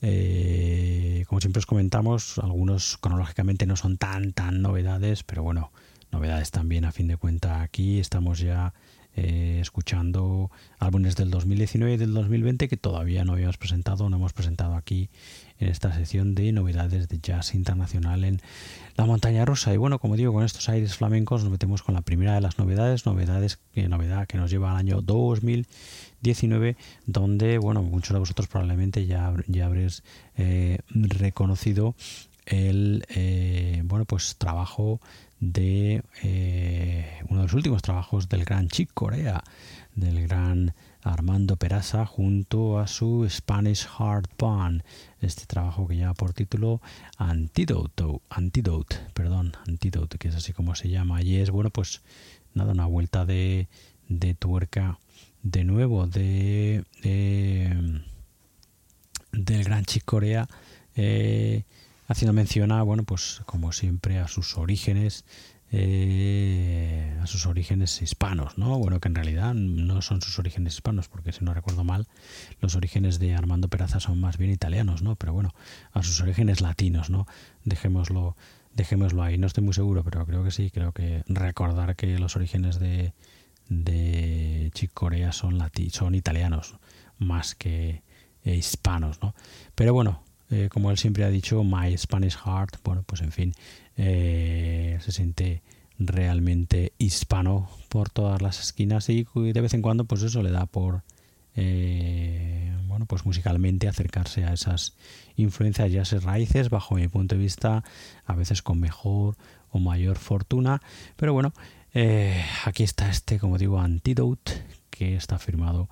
Eh, 0.00 1.26
como 1.28 1.42
siempre 1.42 1.58
os 1.58 1.66
comentamos, 1.66 2.38
algunos 2.38 2.96
cronológicamente 2.96 3.66
no 3.66 3.76
son 3.76 3.98
tan, 3.98 4.32
tan 4.32 4.62
novedades, 4.62 5.22
pero 5.22 5.42
bueno, 5.42 5.70
novedades 6.10 6.50
también 6.50 6.86
a 6.86 6.92
fin 6.92 7.08
de 7.08 7.18
cuenta 7.18 7.60
aquí. 7.60 8.00
Estamos 8.00 8.38
ya 8.38 8.72
eh, 9.16 9.58
escuchando 9.60 10.50
álbumes 10.78 11.16
del 11.16 11.30
2019 11.30 11.94
y 11.94 11.96
del 11.96 12.14
2020 12.14 12.68
que 12.68 12.76
todavía 12.76 13.24
no 13.24 13.32
habíamos 13.32 13.58
presentado, 13.58 14.08
no 14.08 14.16
hemos 14.16 14.32
presentado 14.32 14.74
aquí 14.74 15.10
en 15.58 15.68
esta 15.68 15.92
sección 15.92 16.34
de 16.34 16.52
novedades 16.52 17.08
de 17.08 17.18
jazz 17.18 17.54
internacional 17.54 18.24
en 18.24 18.40
la 18.96 19.04
montaña 19.04 19.44
rusa. 19.44 19.74
Y 19.74 19.76
bueno, 19.76 19.98
como 19.98 20.16
digo, 20.16 20.32
con 20.32 20.44
estos 20.44 20.68
aires 20.68 20.96
flamencos 20.96 21.42
nos 21.42 21.52
metemos 21.52 21.82
con 21.82 21.94
la 21.94 22.02
primera 22.02 22.34
de 22.34 22.40
las 22.40 22.58
novedades, 22.58 23.04
novedades 23.04 23.58
que 23.74 23.88
novedad 23.88 24.26
que 24.26 24.38
nos 24.38 24.50
lleva 24.50 24.70
al 24.70 24.76
año 24.76 25.02
2019, 25.02 26.76
donde 27.06 27.58
bueno, 27.58 27.82
muchos 27.82 28.12
de 28.12 28.20
vosotros 28.20 28.48
probablemente 28.48 29.06
ya, 29.06 29.32
ya 29.48 29.66
habréis 29.66 30.02
eh, 30.36 30.78
reconocido 30.88 31.94
el 32.46 33.04
eh, 33.10 33.82
bueno 33.84 34.04
pues 34.04 34.36
trabajo 34.36 35.00
de 35.40 36.02
eh, 36.22 37.22
uno 37.28 37.40
de 37.40 37.46
los 37.46 37.54
últimos 37.54 37.82
trabajos 37.82 38.28
del 38.28 38.44
gran 38.44 38.68
Chick 38.68 38.90
Corea, 38.92 39.42
del 39.94 40.22
gran 40.28 40.74
Armando 41.02 41.56
Peraza 41.56 42.04
junto 42.04 42.78
a 42.78 42.86
su 42.86 43.26
Spanish 43.28 43.88
Hard 43.98 44.28
Band, 44.38 44.82
este 45.20 45.46
trabajo 45.46 45.88
que 45.88 45.96
lleva 45.96 46.14
por 46.14 46.34
título 46.34 46.82
Antidote, 47.16 48.04
Antidote, 48.28 48.96
perdón, 49.14 49.52
Antidote, 49.66 50.18
que 50.18 50.28
es 50.28 50.34
así 50.34 50.52
como 50.52 50.74
se 50.74 50.90
llama, 50.90 51.22
y 51.22 51.36
es 51.36 51.50
bueno 51.50 51.70
pues 51.70 52.02
nada, 52.54 52.72
una 52.72 52.86
vuelta 52.86 53.24
de, 53.24 53.68
de 54.08 54.34
tuerca 54.34 54.98
de 55.42 55.64
nuevo 55.64 56.06
de, 56.06 56.84
de 57.02 58.02
del 59.32 59.64
gran 59.64 59.84
Chick 59.84 60.04
Corea 60.04 60.46
eh, 60.96 61.64
haciendo 62.10 62.32
mención 62.32 62.72
a, 62.72 62.82
bueno, 62.82 63.04
pues 63.04 63.40
como 63.46 63.70
siempre 63.70 64.18
a 64.18 64.26
sus 64.26 64.58
orígenes, 64.58 65.24
eh, 65.70 67.16
a 67.22 67.26
sus 67.28 67.46
orígenes 67.46 68.02
hispanos, 68.02 68.58
¿no? 68.58 68.76
Bueno, 68.80 68.98
que 68.98 69.06
en 69.06 69.14
realidad 69.14 69.54
no 69.54 70.02
son 70.02 70.20
sus 70.20 70.36
orígenes 70.40 70.74
hispanos, 70.74 71.08
porque 71.08 71.30
si 71.30 71.44
no 71.44 71.54
recuerdo 71.54 71.84
mal, 71.84 72.08
los 72.60 72.74
orígenes 72.74 73.20
de 73.20 73.36
Armando 73.36 73.68
Peraza 73.68 74.00
son 74.00 74.20
más 74.20 74.38
bien 74.38 74.50
italianos, 74.50 75.02
¿no? 75.02 75.14
Pero 75.14 75.32
bueno, 75.32 75.54
a 75.92 76.02
sus 76.02 76.20
orígenes 76.20 76.60
latinos, 76.60 77.10
¿no? 77.10 77.28
Dejémoslo, 77.64 78.36
dejémoslo 78.74 79.22
ahí. 79.22 79.38
No 79.38 79.46
estoy 79.46 79.62
muy 79.62 79.74
seguro, 79.74 80.02
pero 80.02 80.26
creo 80.26 80.42
que 80.42 80.50
sí, 80.50 80.72
creo 80.72 80.90
que 80.90 81.22
recordar 81.28 81.94
que 81.94 82.18
los 82.18 82.34
orígenes 82.34 82.80
de, 82.80 83.14
de 83.68 84.72
Chick 84.74 84.92
Corea 84.92 85.30
son, 85.30 85.58
lati 85.58 85.90
son 85.90 86.16
italianos 86.16 86.74
más 87.18 87.54
que 87.54 88.02
eh, 88.42 88.56
hispanos, 88.56 89.22
¿no? 89.22 89.32
Pero 89.76 89.94
bueno, 89.94 90.24
eh, 90.50 90.68
como 90.70 90.90
él 90.90 90.98
siempre 90.98 91.24
ha 91.24 91.30
dicho, 91.30 91.62
My 91.62 91.96
Spanish 91.96 92.36
Heart, 92.36 92.78
bueno, 92.82 93.04
pues 93.06 93.20
en 93.22 93.30
fin, 93.30 93.54
eh, 93.96 94.98
se 95.00 95.12
siente 95.12 95.62
realmente 95.98 96.92
hispano 96.98 97.70
por 97.88 98.10
todas 98.10 98.42
las 98.42 98.58
esquinas 98.58 99.08
y 99.10 99.24
de 99.34 99.60
vez 99.60 99.74
en 99.74 99.82
cuando, 99.82 100.04
pues 100.04 100.22
eso 100.22 100.42
le 100.42 100.50
da 100.50 100.66
por, 100.66 101.02
eh, 101.54 102.74
bueno, 102.86 103.06
pues 103.06 103.24
musicalmente 103.24 103.86
acercarse 103.86 104.44
a 104.44 104.52
esas 104.52 104.96
influencias 105.36 105.92
ya 105.92 106.02
raíces, 106.20 106.68
bajo 106.68 106.96
mi 106.96 107.06
punto 107.06 107.36
de 107.36 107.42
vista, 107.42 107.84
a 108.24 108.34
veces 108.34 108.62
con 108.62 108.80
mejor 108.80 109.36
o 109.70 109.78
mayor 109.78 110.18
fortuna, 110.18 110.82
pero 111.16 111.32
bueno, 111.32 111.52
aquí 112.64 112.82
está 112.82 113.08
este, 113.08 113.38
como 113.38 113.56
digo, 113.56 113.78
Antidote, 113.78 114.64
que 114.90 115.14
está 115.14 115.38
firmado 115.38 115.88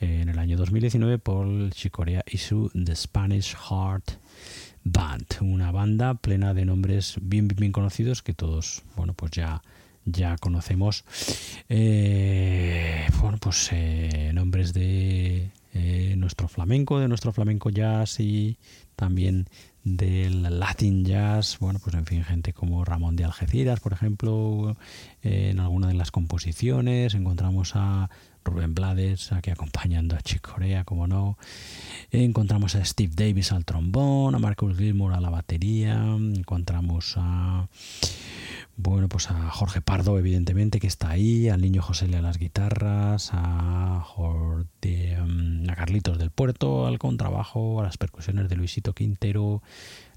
en 0.00 0.28
el 0.28 0.38
año 0.38 0.56
2019 0.56 1.18
por 1.18 1.70
Chicorea 1.70 2.22
y 2.30 2.38
su 2.38 2.70
The 2.70 2.94
Spanish 2.94 3.56
Heart 3.56 4.12
Band, 4.84 5.26
una 5.40 5.70
banda 5.70 6.14
plena 6.14 6.54
de 6.54 6.64
nombres 6.64 7.16
bien, 7.20 7.48
bien 7.48 7.72
conocidos 7.72 8.22
que 8.22 8.32
todos, 8.32 8.82
bueno, 8.96 9.12
pues 9.12 9.32
ya, 9.32 9.62
ya 10.04 10.36
conocemos. 10.38 11.04
Eh, 11.68 13.06
bueno, 13.20 13.38
pues 13.38 13.68
eh, 13.72 14.30
nombres 14.34 14.72
de 14.72 15.50
eh, 15.74 16.14
nuestro 16.16 16.48
flamenco, 16.48 16.98
de 16.98 17.08
nuestro 17.08 17.32
flamenco 17.32 17.70
jazz 17.70 18.20
y 18.20 18.56
también 18.96 19.48
del 19.84 20.42
Latin 20.58 21.04
Jazz, 21.04 21.58
bueno, 21.60 21.78
pues 21.82 21.94
en 21.94 22.04
fin, 22.04 22.24
gente 22.24 22.52
como 22.52 22.84
Ramón 22.84 23.16
de 23.16 23.24
Algeciras, 23.24 23.80
por 23.80 23.92
ejemplo, 23.92 24.76
en 25.22 25.60
alguna 25.60 25.88
de 25.88 25.94
las 25.94 26.10
composiciones, 26.10 27.14
encontramos 27.14 27.72
a 27.74 28.10
Rubén 28.48 28.74
Blades 28.74 29.32
aquí 29.32 29.50
acompañando 29.50 30.16
a 30.16 30.20
Chick 30.20 30.50
Corea, 30.52 30.84
como 30.84 31.06
no. 31.06 31.38
Encontramos 32.10 32.74
a 32.74 32.84
Steve 32.84 33.12
Davis 33.14 33.52
al 33.52 33.64
trombón, 33.64 34.34
a 34.34 34.38
Marcus 34.38 34.76
Gilmour 34.76 35.12
a 35.12 35.20
la 35.20 35.30
batería, 35.30 35.94
encontramos 35.94 37.14
a 37.16 37.68
bueno, 38.80 39.08
pues 39.08 39.28
a 39.28 39.50
Jorge 39.50 39.80
Pardo, 39.80 40.20
evidentemente, 40.20 40.78
que 40.78 40.86
está 40.86 41.10
ahí, 41.10 41.48
al 41.48 41.60
niño 41.60 41.82
José 41.82 42.04
a 42.16 42.22
las 42.22 42.38
guitarras, 42.38 43.30
a, 43.32 44.06
mm, 44.86 45.68
a 45.68 45.74
Carlitos 45.74 46.16
del 46.16 46.30
Puerto, 46.30 46.86
al 46.86 47.00
contrabajo, 47.00 47.80
a 47.80 47.82
las 47.82 47.98
percusiones 47.98 48.48
de 48.48 48.54
Luisito 48.54 48.92
Quintero, 48.94 49.64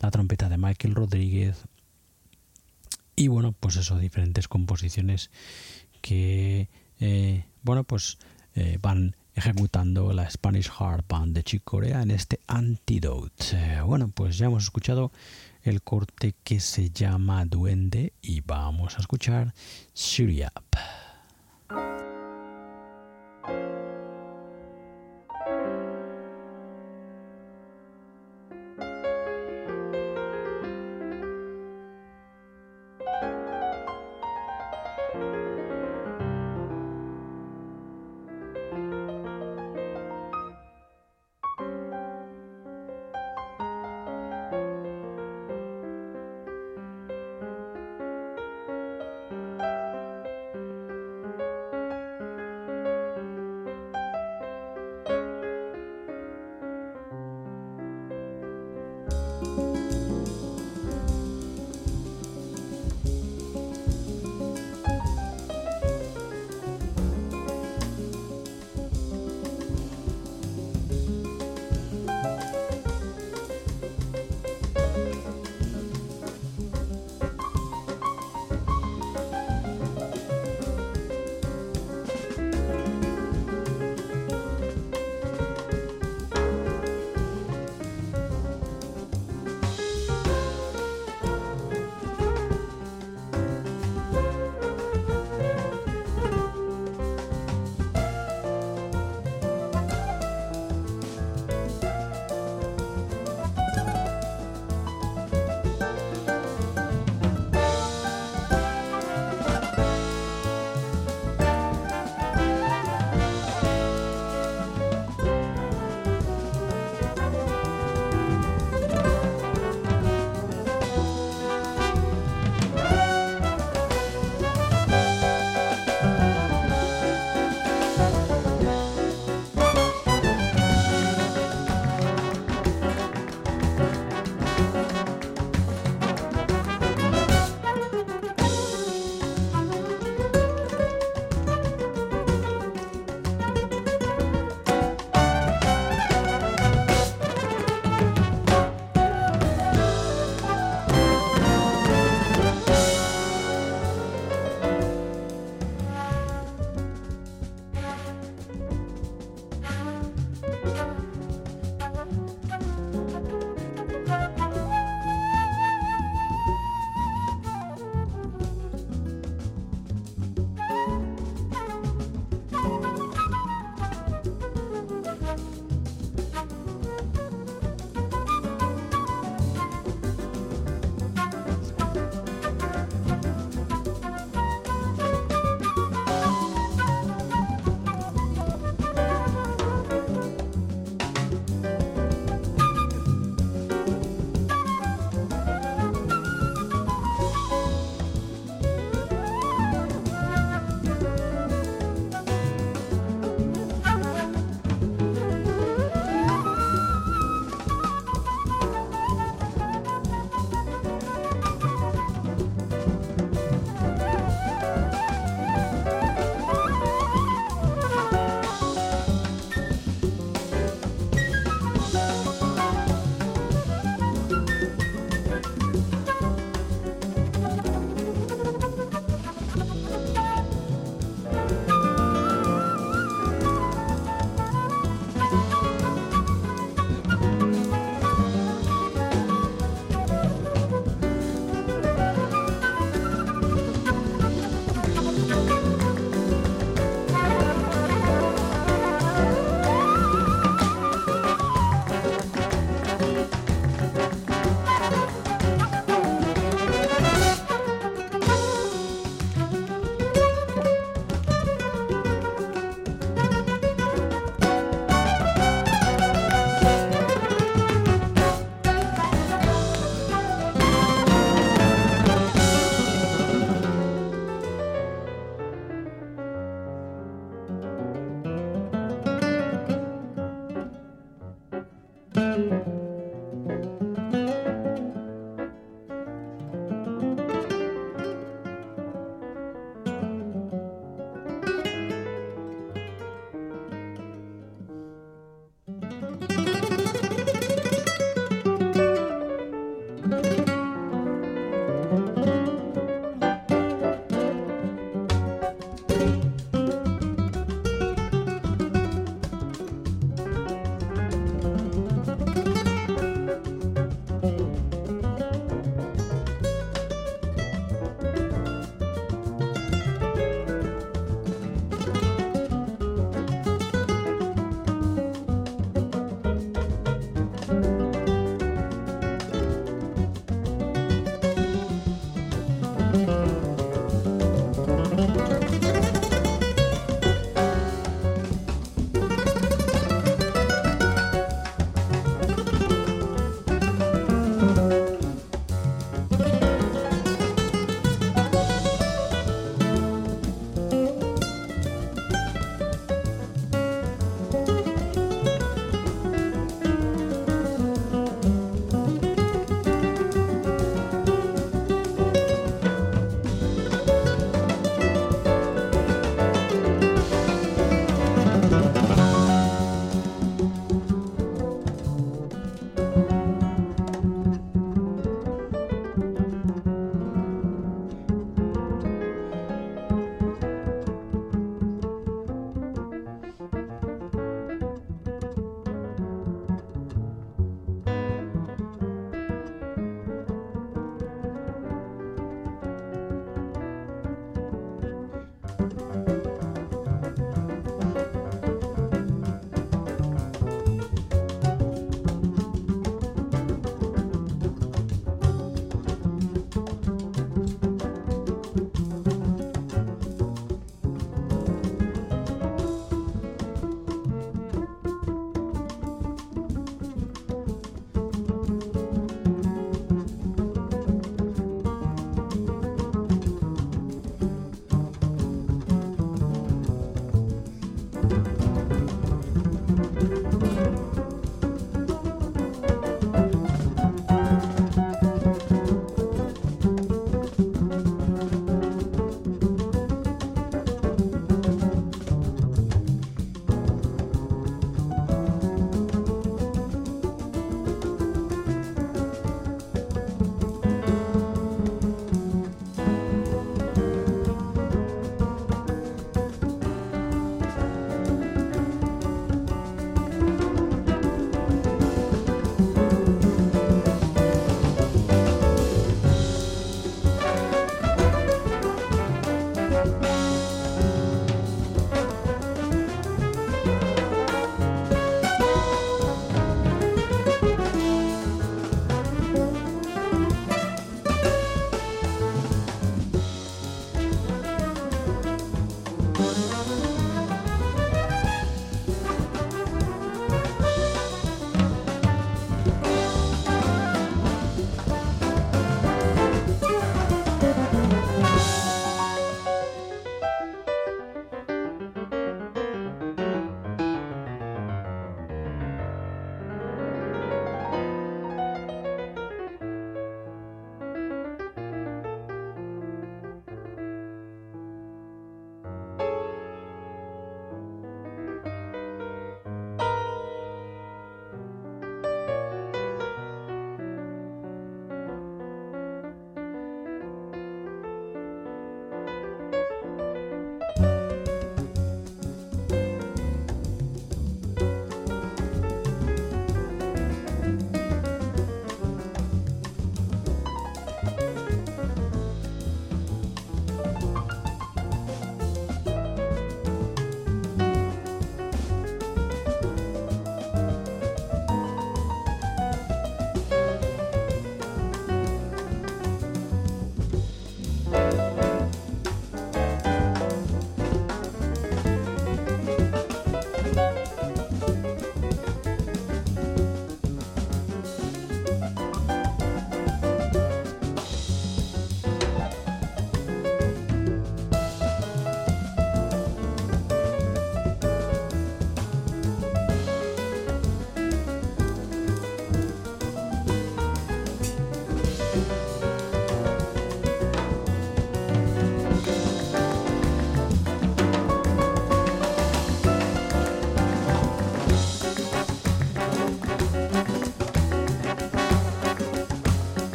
la 0.00 0.10
trompeta 0.10 0.48
de 0.48 0.58
Michael 0.58 0.96
Rodríguez. 0.96 1.66
Y 3.14 3.28
bueno, 3.28 3.52
pues 3.52 3.76
eso, 3.76 3.96
diferentes 3.96 4.48
composiciones 4.48 5.30
que 6.00 6.68
eh, 7.00 7.44
bueno, 7.62 7.84
pues 7.84 8.18
eh, 8.54 8.78
van 8.80 9.14
ejecutando 9.34 10.12
la 10.12 10.28
Spanish 10.28 10.70
Hard 10.78 11.04
Band 11.08 11.34
de 11.34 11.44
Chick 11.44 11.62
Corea 11.64 12.02
en 12.02 12.10
este 12.10 12.40
Antidote. 12.46 13.44
Eh, 13.52 13.80
bueno, 13.82 14.08
pues 14.08 14.36
ya 14.38 14.46
hemos 14.46 14.64
escuchado 14.64 15.12
el 15.62 15.82
corte 15.82 16.34
que 16.42 16.60
se 16.60 16.90
llama 16.90 17.44
Duende 17.44 18.12
y 18.20 18.40
vamos 18.40 18.96
a 18.96 19.00
escuchar 19.00 19.54
Syria. 19.92 20.52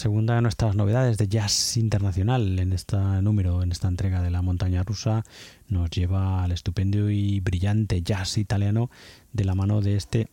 Segunda 0.00 0.36
de 0.36 0.40
nuestras 0.40 0.76
novedades 0.76 1.18
de 1.18 1.28
jazz 1.28 1.76
internacional 1.76 2.58
en 2.58 2.72
este 2.72 2.96
número, 2.96 3.62
en 3.62 3.70
esta 3.70 3.86
entrega 3.86 4.22
de 4.22 4.30
la 4.30 4.40
montaña 4.40 4.82
rusa, 4.82 5.26
nos 5.68 5.90
lleva 5.90 6.42
al 6.42 6.52
estupendo 6.52 7.10
y 7.10 7.40
brillante 7.40 8.00
jazz 8.00 8.38
italiano 8.38 8.90
de 9.34 9.44
la 9.44 9.54
mano 9.54 9.82
de 9.82 9.96
este 9.96 10.28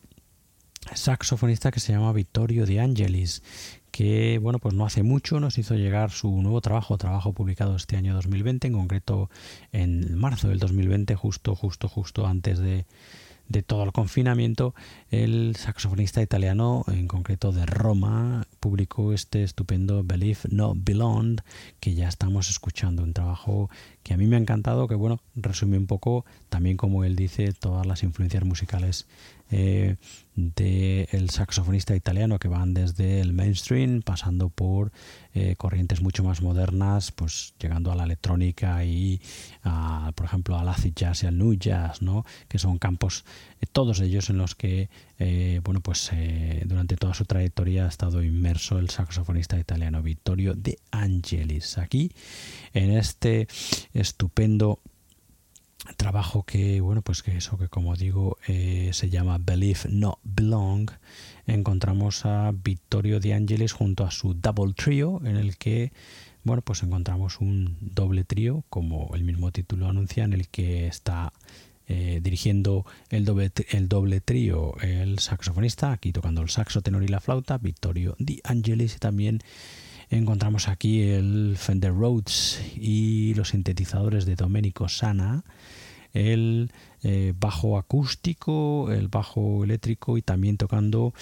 saxofonista 0.96 1.70
que 1.70 1.82
se 1.82 1.92
llama 1.92 2.14
Vittorio 2.14 2.66
De 2.66 2.80
Angelis, 2.80 3.44
que 3.92 4.40
bueno, 4.42 4.60
pues 4.60 4.74
no 4.74 4.86
hace 4.86 5.04
mucho 5.04 5.42
nos 5.42 5.58
hizo 5.58 5.76
llegar 5.76 6.12
su 6.12 6.32
nuevo 6.42 6.62
trabajo, 6.62 6.98
trabajo 6.98 7.34
publicado 7.34 7.76
este 7.76 7.98
año 7.98 8.14
2020, 8.14 8.68
en 8.68 8.74
concreto 8.74 9.30
en 9.74 10.18
marzo 10.18 10.48
del 10.48 10.60
2020, 10.60 11.14
justo, 11.16 11.56
justo, 11.56 11.90
justo 11.90 12.26
antes 12.26 12.60
de, 12.60 12.86
de 13.50 13.64
todo 13.64 13.84
el 13.84 13.92
confinamiento, 13.92 14.76
el 15.10 15.56
saxofonista 15.56 16.22
italiano, 16.22 16.84
en 16.88 17.08
concreto 17.08 17.52
de 17.52 17.66
Roma, 17.66 18.46
publicó 18.60 19.14
este 19.14 19.44
estupendo 19.44 20.04
Believe 20.04 20.40
No 20.50 20.74
Belong, 20.76 21.42
que 21.80 21.94
ya 21.94 22.08
estamos 22.08 22.50
escuchando, 22.50 23.04
un 23.04 23.14
trabajo 23.14 23.70
que 24.04 24.14
a 24.14 24.18
mí 24.18 24.26
me 24.26 24.36
ha 24.36 24.40
encantado, 24.40 24.88
que 24.88 24.96
bueno, 24.96 25.20
resume 25.36 25.78
un 25.78 25.88
poco 25.88 26.26
también 26.50 26.78
como 26.78 27.04
él 27.04 27.16
dice 27.16 27.54
todas 27.54 27.86
las 27.86 28.04
influencias 28.04 28.44
musicales 28.44 29.08
eh, 29.52 29.96
del 30.36 31.30
saxofonista 31.30 31.96
italiano 31.96 32.38
que 32.38 32.48
van 32.48 32.74
desde 32.74 33.22
el 33.22 33.34
mainstream 33.34 34.02
pasando 34.04 34.50
por 34.50 34.92
eh, 35.34 35.56
corrientes 35.58 36.02
mucho 36.02 36.24
más 36.24 36.42
modernas 36.42 37.12
pues 37.12 37.56
llegando 37.60 37.92
a 37.92 37.96
la 37.96 38.04
electrónica 38.04 38.84
y 38.84 39.20
a, 39.64 40.12
por 40.16 40.26
ejemplo 40.26 40.60
al 40.60 40.70
acid 40.70 40.94
jazz 40.96 41.24
y 41.24 41.28
al 41.28 41.38
new 41.38 41.54
jazz 41.56 42.02
¿no? 42.02 42.24
que 42.48 42.60
son 42.60 42.78
campos 42.78 43.26
eh, 43.62 43.66
todos 43.72 44.00
ellos 44.00 44.30
en 44.30 44.38
los 44.38 44.54
que 44.54 44.90
bueno 45.64 45.82
pues 45.82 46.12
durante 46.66 46.96
toda 46.96 47.16
su 47.16 47.26
trayectoria 47.26 47.86
ha 47.86 47.90
estado 47.90 48.22
inmerso 48.22 48.78
el 48.78 48.92
saxofonista 48.92 49.58
italiano 49.58 50.04
Vittorio 50.04 50.54
De 50.54 50.78
Angelis 50.92 51.80
aquí 51.80 52.12
en 52.74 52.92
este 52.92 53.48
estupendo 53.94 54.80
trabajo 55.96 56.44
que 56.44 56.82
bueno 56.82 57.02
pues 57.02 57.22
que 57.24 57.38
eso 57.38 57.58
que 57.58 57.70
como 57.70 57.96
digo 57.96 58.38
eh, 58.48 58.90
se 58.94 59.10
llama 59.10 59.38
Believe 59.40 59.82
No 59.90 60.20
Belong 60.24 60.90
encontramos 61.46 62.26
a 62.26 62.52
Vittorio 62.52 63.20
De 63.20 63.34
Angelis 63.34 63.74
junto 63.74 64.04
a 64.04 64.12
su 64.12 64.34
Double 64.34 64.74
Trio 64.74 65.22
en 65.24 65.38
el 65.38 65.58
que 65.58 65.92
bueno 66.44 66.62
pues 66.62 66.84
encontramos 66.84 67.40
un 67.40 67.78
doble 67.80 68.24
trío 68.24 68.64
como 68.70 69.12
el 69.14 69.24
mismo 69.24 69.52
título 69.52 69.88
anuncia 69.88 70.24
en 70.24 70.34
el 70.34 70.48
que 70.50 70.88
está 70.88 71.32
eh, 71.90 72.20
dirigiendo 72.22 72.86
el 73.10 73.24
doble, 73.24 73.52
el 73.70 73.88
doble 73.88 74.20
trío 74.20 74.76
el 74.82 75.20
saxofonista 75.20 75.92
aquí 75.92 76.12
tocando 76.12 76.42
el 76.42 76.50
saxo 76.50 76.82
tenor 76.82 77.04
y 77.04 77.08
la 77.08 77.22
flauta 77.22 77.60
Vittorio 77.60 78.16
De 78.20 78.42
Angelis 78.44 78.96
y 78.96 79.00
también 79.00 79.42
encontramos 80.10 80.68
aquí 80.68 81.02
el 81.02 81.56
Fender 81.58 81.94
Rhodes 81.94 82.62
y 82.76 83.34
los 83.36 83.50
sintetizadores 83.50 84.26
de 84.26 84.36
Domenico 84.36 84.88
Sana, 84.90 85.44
el 86.14 86.72
eh, 87.04 87.34
bajo 87.40 87.78
acústico, 87.78 88.92
el 88.92 89.08
bajo 89.08 89.64
eléctrico 89.64 90.18
y 90.18 90.22
también 90.22 90.58
tocando 90.58 91.14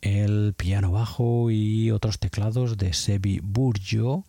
el 0.00 0.54
piano 0.56 0.92
bajo 0.92 1.50
y 1.50 1.90
otros 1.90 2.18
teclados 2.18 2.76
de 2.76 2.92
Sebi 2.92 3.40
Burgio, 3.42 4.24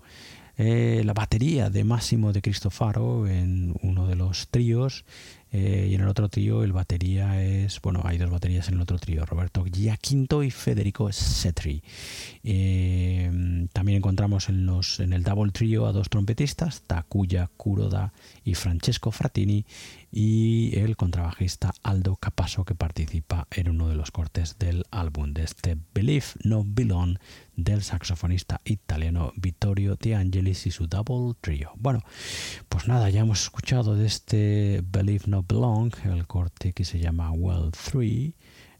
eh, 0.56 1.02
la 1.04 1.14
batería 1.14 1.70
de 1.70 1.84
Máximo 1.84 2.32
de 2.32 2.42
Cristofaro 2.42 3.28
en 3.28 3.74
uno 3.82 4.08
de 4.08 4.16
los 4.16 4.48
tríos 4.50 5.04
eh, 5.54 5.88
y 5.92 5.94
en 5.94 6.02
el 6.02 6.08
otro 6.08 6.30
trío 6.30 6.64
el 6.64 6.74
batería 6.74 7.42
es, 7.44 7.80
bueno, 7.82 8.02
hay 8.04 8.18
dos 8.18 8.32
baterías 8.32 8.68
en 8.70 8.74
el 8.74 8.82
otro 8.82 8.98
trío, 8.98 9.24
Roberto 9.24 9.64
Giaquinto 9.64 10.42
y 10.42 10.50
Federico 10.50 11.12
Setri. 11.12 11.84
Eh, 12.44 13.68
también 13.72 14.00
encontramos 14.00 14.50
en, 14.50 14.66
los, 14.66 15.00
en 15.00 15.14
el 15.14 15.24
double 15.24 15.52
trío 15.52 15.86
a 15.86 15.92
dos 15.92 16.10
trompetistas, 16.10 16.82
Takuya 16.82 17.52
Kuroda 17.56 18.14
y 18.44 18.56
Francesco 18.56 19.12
Frattini, 19.12 19.64
y 20.16 20.78
el 20.78 20.96
contrabajista 20.96 21.74
Aldo 21.82 22.18
Capasso 22.18 22.66
que 22.66 22.76
participa 22.76 23.48
en 23.50 23.68
uno 23.68 23.90
de 23.90 23.96
los 23.96 24.12
cortes 24.12 24.60
del 24.60 24.86
álbum 24.92 25.34
de 25.34 25.44
este 25.44 25.76
Believe 25.96 26.28
No 26.44 26.64
Belong 26.64 27.18
del 27.56 27.82
saxofonista 27.82 28.62
italiano 28.64 29.34
Vittorio 29.36 29.96
De 29.96 30.14
Angelis 30.14 30.68
y 30.68 30.72
su 30.72 30.86
double 30.86 31.34
trio. 31.42 31.72
Bueno, 31.78 32.04
pues 32.70 32.88
nada, 32.88 33.10
ya 33.10 33.22
hemos 33.22 33.42
escuchado 33.42 33.96
de 33.96 34.06
este 34.06 34.84
Believe 34.86 35.24
No 35.26 35.42
Belong 35.42 35.92
el 36.06 36.28
corte 36.28 36.74
que 36.74 36.86
se 36.86 37.00
llama 37.00 37.32
Well 37.32 37.72
3, 37.72 38.34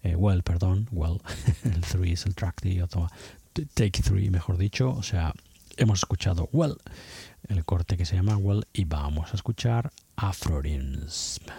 eh, 0.04 0.16
Well, 0.16 0.44
perdón, 0.44 0.88
Well, 0.92 1.20
el 1.64 1.82
3 1.82 2.12
es 2.12 2.26
el 2.28 2.36
track 2.36 2.62
de 2.62 2.86
Take 3.74 4.04
3, 4.04 4.30
mejor 4.30 4.58
dicho, 4.58 4.92
o 4.92 5.02
sea, 5.02 5.34
hemos 5.78 6.00
escuchado 6.00 6.48
Well, 6.54 6.78
el 7.48 7.66
corte 7.66 7.98
que 7.98 8.06
se 8.06 8.16
llama 8.16 8.38
Well 8.38 8.68
y 8.72 8.86
vamos 8.86 9.32
a 9.32 9.36
escuchar 9.36 9.92
Afrodism. 10.18 11.50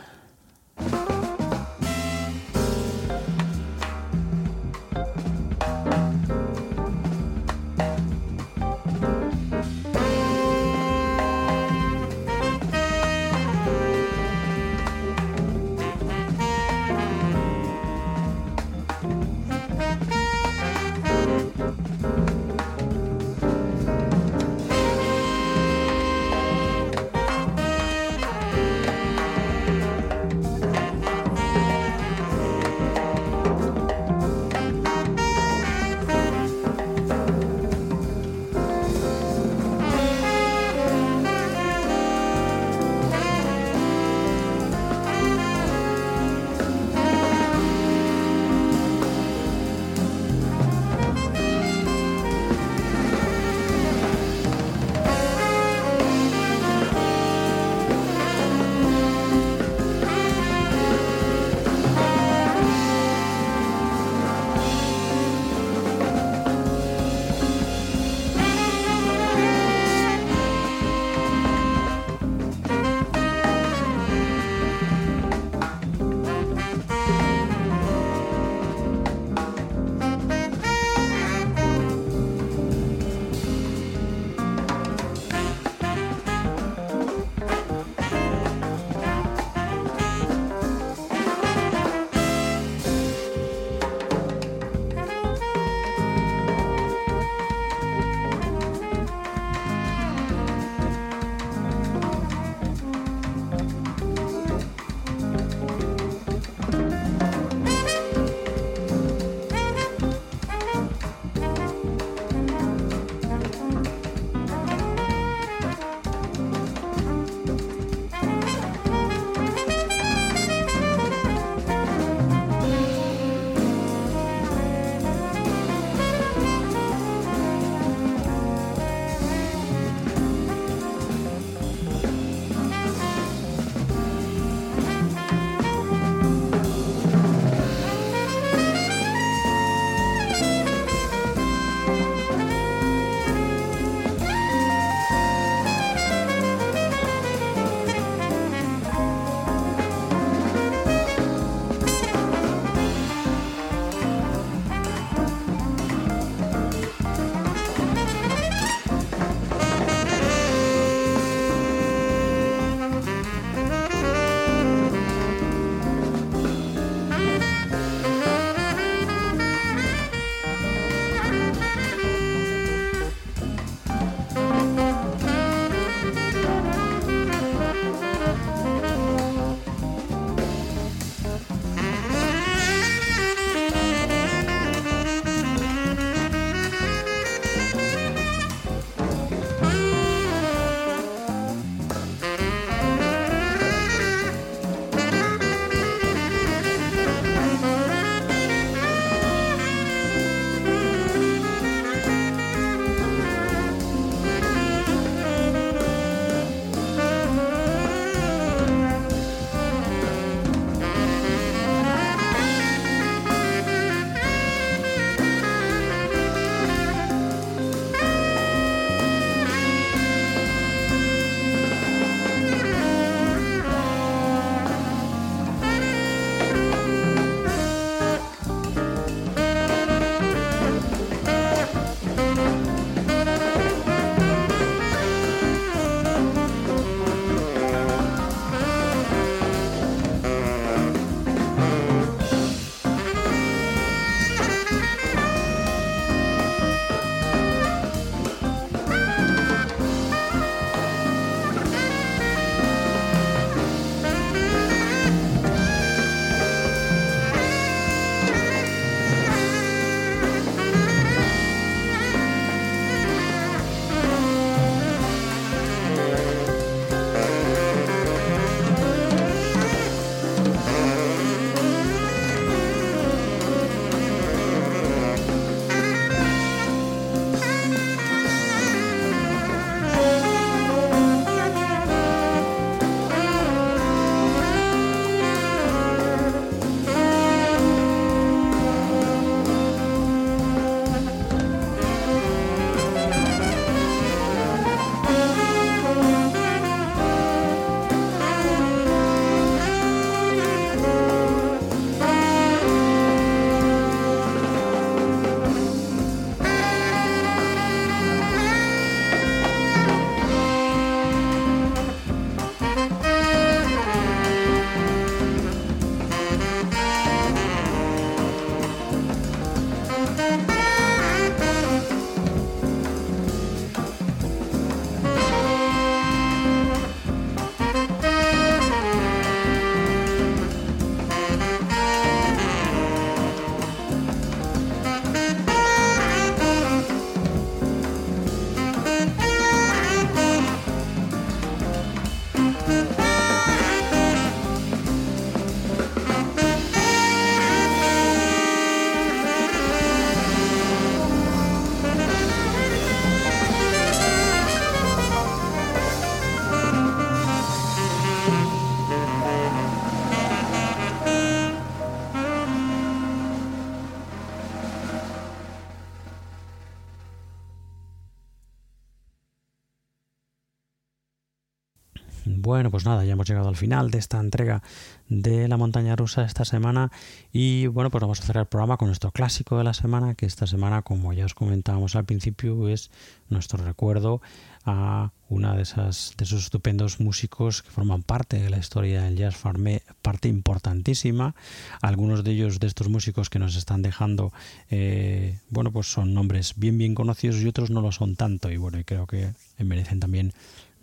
Bueno, 372.45 372.71
pues 372.71 372.85
nada, 372.85 373.07
ya 373.07 373.15
hemos 373.15 373.27
llegado 373.27 373.49
al 373.49 373.57
final 373.57 373.91
de 373.91 373.97
esta 373.97 374.21
entrega 374.21 374.63
de 375.09 375.49
la 375.49 375.57
montaña 375.57 375.97
rusa 375.97 376.27
esta 376.27 376.45
semana 376.45 376.93
y 377.33 377.69
bueno, 377.69 377.91
pues 377.91 378.03
vamos 378.03 378.21
a 378.21 378.23
cerrar 378.23 378.43
el 378.43 378.49
programa 378.49 378.77
con 378.77 378.89
nuestro 378.89 379.13
clásico 379.13 379.57
de 379.57 379.65
la 379.65 379.73
semana, 379.73 380.15
que 380.15 380.27
esta 380.27 380.47
semana, 380.47 380.83
como 380.83 381.15
ya 381.15 381.25
os 381.25 381.33
comentábamos 381.33 381.97
al 381.97 382.05
principio, 382.05 382.69
es 382.69 382.91
nuestro 383.31 383.65
recuerdo 383.65 384.21
a 384.67 385.11
una 385.31 385.57
de 385.57 385.63
esas 385.63 386.13
de 386.19 386.25
esos 386.25 386.45
estupendos 386.45 387.01
músicos 387.01 387.63
que 387.63 387.71
forman 387.71 388.03
parte 388.03 388.39
de 388.39 388.51
la 388.51 388.59
historia 388.59 389.05
del 389.05 389.17
jazz 389.17 389.37
farmé, 389.37 389.81
parte 390.03 390.29
importantísima. 390.29 391.35
Algunos 391.81 392.25
de 392.25 392.33
ellos 392.33 392.61
de 392.61 392.67
estos 392.67 392.91
músicos 392.91 393.31
que 393.31 393.39
nos 393.39 393.57
están 393.57 393.81
dejando, 393.81 394.35
eh, 394.71 395.39
bueno, 395.49 395.73
pues 395.73 395.87
son 395.87 396.13
nombres 396.13 396.53
bien 396.57 396.77
bien 396.77 396.95
conocidos 396.95 397.41
y 397.41 397.49
otros 397.49 397.71
no 397.71 397.81
lo 397.81 397.91
son 397.91 398.17
tanto 398.17 398.51
y 398.51 398.59
bueno, 398.59 398.79
y 398.79 398.85
creo 398.85 399.07
que 399.07 399.33
merecen 399.59 399.99
también 399.99 400.35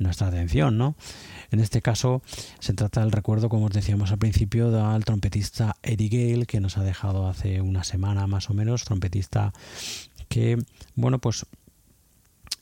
nuestra 0.02 0.28
atención, 0.28 0.78
¿no? 0.78 0.96
En 1.52 1.60
este 1.60 1.82
caso 1.82 2.22
se 2.60 2.74
trata 2.74 3.02
del 3.02 3.12
recuerdo, 3.12 3.50
como 3.50 3.66
os 3.66 3.74
decíamos 3.74 4.12
al 4.12 4.18
principio, 4.18 4.72
del 4.72 5.06
trompetista 5.06 5.76
Eddie 5.84 6.10
Gale, 6.10 6.46
que 6.46 6.60
nos 6.60 6.78
ha 6.78 6.84
dejado 6.84 7.28
hace 7.28 7.62
una 7.62 7.84
semana 7.84 8.28
más 8.28 8.50
o 8.50 8.54
menos, 8.54 8.86
trompetista 8.86 9.54
que, 10.30 10.58
bueno, 10.96 11.20
pues 11.20 11.46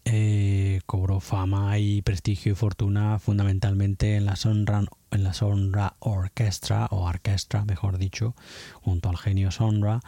eh, 0.05 0.81
cobró 0.87 1.19
fama 1.19 1.77
y 1.77 2.01
prestigio 2.01 2.53
y 2.53 2.55
fortuna 2.55 3.19
fundamentalmente 3.19 4.15
en 4.15 4.25
la 4.25 4.35
Sonra, 4.35 4.83
en 5.11 5.23
la 5.23 5.33
Sonra 5.33 5.95
Orchestra, 5.99 6.87
o 6.89 7.05
Orquestra, 7.05 7.63
mejor 7.65 7.99
dicho, 7.99 8.33
junto 8.81 9.09
al 9.09 9.17
genio 9.17 9.51
Sonra 9.51 9.99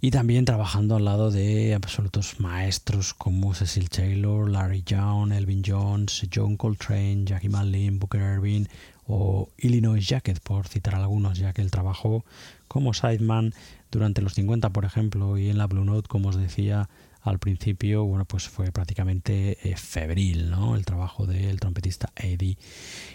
y 0.00 0.10
también 0.10 0.46
trabajando 0.46 0.96
al 0.96 1.04
lado 1.04 1.30
de 1.30 1.74
absolutos 1.74 2.40
maestros 2.40 3.12
como 3.12 3.54
Cecil 3.54 3.90
Taylor, 3.90 4.50
Larry 4.50 4.82
Young, 4.82 5.32
Elvin 5.32 5.62
Jones, 5.64 6.26
John 6.34 6.56
Coltrane, 6.56 7.24
Jackie 7.24 7.50
Malin, 7.50 7.98
Booker 7.98 8.20
Ervin 8.20 8.66
o 9.06 9.50
Illinois 9.58 10.06
Jacket, 10.06 10.40
por 10.40 10.68
citar 10.68 10.94
algunos, 10.94 11.38
ya 11.38 11.52
que 11.52 11.60
él 11.60 11.70
trabajó 11.70 12.24
como 12.66 12.94
sideman 12.94 13.52
durante 13.90 14.22
los 14.22 14.34
50, 14.34 14.70
por 14.70 14.84
ejemplo, 14.84 15.36
y 15.36 15.50
en 15.50 15.58
la 15.58 15.66
Blue 15.66 15.84
Note, 15.84 16.08
como 16.08 16.30
os 16.30 16.36
decía, 16.36 16.88
al 17.22 17.38
principio, 17.38 18.04
bueno, 18.04 18.24
pues 18.24 18.48
fue 18.48 18.72
prácticamente 18.72 19.58
eh, 19.68 19.76
febril, 19.76 20.50
¿no? 20.50 20.76
El 20.76 20.84
trabajo 20.84 21.26
del 21.26 21.60
trompetista 21.60 22.12
Eddie 22.16 22.56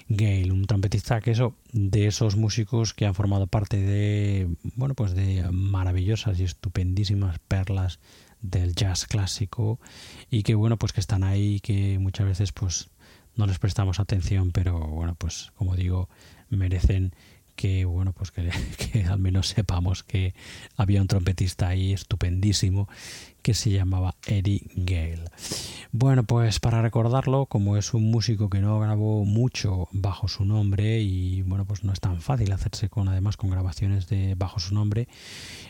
Gale, 0.08 0.52
un 0.52 0.66
trompetista 0.66 1.22
que 1.22 1.32
eso, 1.32 1.56
de 1.72 2.08
esos 2.08 2.36
músicos 2.36 2.94
que 2.94 3.06
han 3.06 3.16
formado 3.16 3.48
parte 3.48 3.78
de, 3.78 4.48
bueno, 4.76 4.94
pues 4.94 5.16
de 5.16 5.48
maravillosas 5.52 6.40
y 6.40 6.44
estupendísimas 6.44 7.40
perlas 7.40 8.00
del 8.42 8.76
jazz 8.76 9.06
clásico 9.08 9.80
y 10.30 10.44
que, 10.44 10.54
bueno, 10.54 10.78
pues 10.78 10.94
que 10.94 11.00
están 11.00 11.24
ahí, 11.24 11.60
que 11.62 11.98
muchas 11.98 12.28
veces, 12.28 12.52
pues, 12.52 12.90
no 13.36 13.48
les 13.48 13.60
prestamos 13.60 14.00
atención, 14.00 14.52
pero, 14.52 14.80
bueno, 14.80 15.16
pues, 15.16 15.52
como 15.56 15.76
digo, 15.76 16.10
merecen 16.50 17.14
que 17.56 17.86
bueno 17.86 18.12
pues 18.12 18.32
que, 18.32 18.50
que, 18.92 19.06
al 19.06 19.20
menos 19.20 19.48
sepamos 19.48 20.04
que 20.04 20.34
había 20.76 21.02
un 21.02 21.08
trompetista 21.08 21.70
ahí 21.70 21.94
estupendísimo 21.94 22.90
que 23.46 23.54
se 23.54 23.70
llamaba 23.70 24.16
Eddie 24.26 24.64
Gale. 24.76 25.26
Bueno, 25.92 26.24
pues 26.24 26.60
para 26.60 26.82
recordarlo, 26.82 27.46
como 27.46 27.78
es 27.78 27.94
un 27.94 28.10
músico 28.10 28.50
que 28.50 28.60
no 28.60 28.80
grabó 28.80 29.24
mucho 29.24 29.88
bajo 29.92 30.28
su 30.28 30.46
nombre 30.46 31.00
y 31.02 31.44
bueno, 31.44 31.64
pues 31.64 31.84
no 31.84 31.94
es 31.94 32.00
tan 32.00 32.22
fácil 32.22 32.52
hacerse 32.52 32.90
con 32.90 33.08
además 33.08 33.38
con 33.38 33.52
grabaciones 33.52 34.08
de 34.08 34.34
bajo 34.34 34.58
su 34.58 34.74
nombre, 34.74 35.08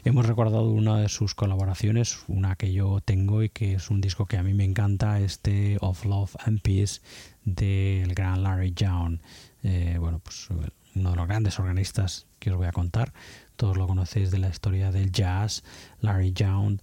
hemos 0.06 0.26
recordado 0.26 0.72
una 0.72 1.02
de 1.02 1.10
sus 1.10 1.35
colaboraciones, 1.35 2.19
una 2.30 2.56
que 2.56 2.72
yo 2.72 3.02
tengo 3.03 3.43
y 3.43 3.49
que 3.49 3.73
es 3.73 3.89
un 3.89 3.99
disco 3.99 4.26
que 4.26 4.38
a 4.38 4.43
mí 4.43 4.53
me 4.53 4.64
encanta, 4.64 5.19
este 5.19 5.76
Of 5.81 6.06
Love 6.06 6.34
and 6.45 6.61
Peace 6.61 7.02
del 7.43 8.15
gran 8.15 8.41
Larry 8.41 8.73
Young. 8.73 9.19
Eh, 9.64 9.97
bueno, 9.99 10.19
pues 10.19 10.47
uno 10.95 11.11
de 11.11 11.15
los 11.18 11.27
grandes 11.27 11.60
organistas 11.60 12.26
que 12.39 12.52
os 12.52 12.57
voy 12.57 12.68
a 12.68 12.72
contar. 12.72 13.11
Todos 13.57 13.76
lo 13.76 13.85
conocéis 13.85 14.31
de 14.31 14.38
la 14.38 14.49
historia 14.49 14.91
del 14.91 15.11
jazz, 15.11 15.64
Larry 15.99 16.31
Young, 16.31 16.80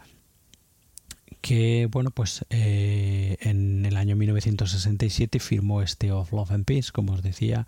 que 1.43 1.89
bueno 1.91 2.11
pues 2.11 2.47
eh, 2.51 3.37
en 3.41 3.85
el 3.85 3.97
año 3.97 4.17
1967 4.17 5.41
firmó 5.41 5.83
este 5.83 6.13
Of 6.13 6.33
Love 6.33 6.53
and 6.53 6.65
Peace 6.65 6.93
como 6.93 7.13
os 7.15 7.23
decía 7.23 7.67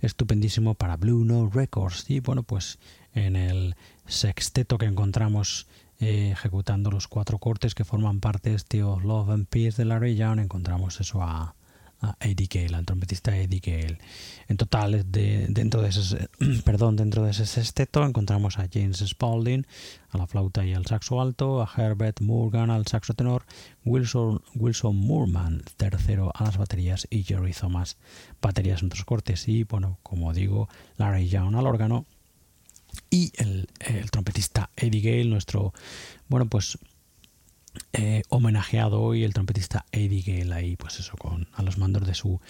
estupendísimo 0.00 0.74
para 0.74 0.96
Blue 0.96 1.24
Note 1.24 1.54
Records. 1.54 2.08
Y 2.08 2.20
bueno 2.20 2.44
pues 2.44 2.78
en 3.12 3.36
el 3.36 3.74
sexteto 4.06 4.78
que 4.78 4.86
encontramos 4.86 5.66
eh, 6.00 6.30
ejecutando 6.30 6.92
los 6.92 7.08
cuatro 7.08 7.38
cortes 7.38 7.74
que 7.74 7.84
forman 7.84 8.20
parte 8.20 8.50
de 8.50 8.56
este 8.56 8.84
Of 8.84 9.04
Love 9.04 9.30
and 9.30 9.46
Peace 9.48 9.76
de 9.76 9.84
Larry 9.84 10.14
Young 10.14 10.38
encontramos 10.38 11.00
eso 11.00 11.20
a, 11.20 11.56
a 12.00 12.16
Eddie 12.20 12.48
Gale, 12.48 12.76
al 12.76 12.86
trompetista 12.86 13.36
Eddie 13.36 13.60
Gale. 13.60 13.98
En 14.46 14.56
total, 14.56 15.04
de, 15.10 15.46
dentro, 15.48 15.82
de 15.82 15.88
ese, 15.88 16.28
perdón, 16.64 16.96
dentro 16.96 17.24
de 17.24 17.32
ese 17.32 17.46
sexteto 17.46 18.04
encontramos 18.04 18.58
a 18.58 18.68
James 18.72 19.02
Spaulding 19.06 19.66
a 20.10 20.18
la 20.18 20.26
flauta 20.26 20.64
y 20.64 20.74
al 20.74 20.86
saxo 20.86 21.20
alto, 21.20 21.62
a 21.62 21.70
Herbert 21.76 22.20
Morgan 22.20 22.70
al 22.70 22.86
saxo 22.86 23.14
tenor, 23.14 23.44
Wilson, 23.84 24.42
Wilson 24.54 24.96
Moorman 24.96 25.62
tercero 25.76 26.30
a 26.34 26.44
las 26.44 26.56
baterías 26.56 27.06
y 27.10 27.24
Jerry 27.24 27.52
Thomas 27.52 27.96
baterías 28.40 28.82
en 28.82 28.86
otros 28.86 29.04
cortes 29.04 29.48
y, 29.48 29.64
bueno, 29.64 29.98
como 30.02 30.32
digo, 30.32 30.68
Larry 30.96 31.28
Young 31.28 31.56
al 31.56 31.66
órgano 31.66 32.06
y 33.10 33.32
el, 33.36 33.68
el 33.80 34.10
trompetista 34.10 34.70
Eddie 34.76 35.00
Gale, 35.00 35.24
nuestro, 35.24 35.72
bueno, 36.28 36.46
pues 36.46 36.78
eh, 37.92 38.22
homenajeado 38.28 39.00
hoy 39.00 39.24
el 39.24 39.32
trompetista 39.32 39.86
Eddie 39.92 40.22
Gale 40.22 40.54
ahí 40.54 40.76
pues 40.76 40.98
eso 41.00 41.16
con 41.16 41.48
a 41.52 41.62
los 41.62 41.78
mandos 41.78 42.06
de 42.06 42.14
su 42.14 42.40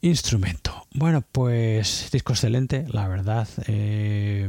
instrumento. 0.00 0.86
Bueno 0.94 1.22
pues 1.22 2.08
disco 2.12 2.32
excelente 2.32 2.86
la 2.88 3.08
verdad 3.08 3.48
eh, 3.66 4.48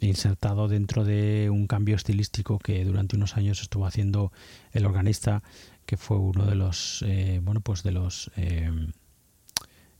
insertado 0.00 0.68
dentro 0.68 1.04
de 1.04 1.50
un 1.50 1.66
cambio 1.66 1.96
estilístico 1.96 2.58
que 2.58 2.84
durante 2.84 3.16
unos 3.16 3.36
años 3.36 3.60
estuvo 3.62 3.86
haciendo 3.86 4.32
el 4.72 4.86
organista 4.86 5.42
que 5.86 5.96
fue 5.96 6.18
uno 6.18 6.44
de 6.44 6.54
los 6.54 7.04
eh, 7.06 7.40
bueno 7.42 7.60
pues 7.60 7.82
de 7.82 7.92
los 7.92 8.30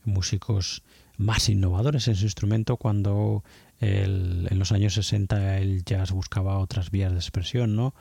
músicos 0.04 0.82
más 1.16 1.48
innovadores 1.48 2.08
en 2.08 2.14
su 2.14 2.24
instrumento 2.24 2.76
cuando 2.76 3.42
el, 3.80 4.48
en 4.50 4.58
los 4.58 4.72
años 4.72 4.94
60 4.94 5.58
el 5.58 5.84
jazz 5.84 6.12
buscaba 6.12 6.58
otras 6.58 6.90
vías 6.90 7.12
de 7.12 7.18
expresión 7.18 7.76
no 7.76 7.94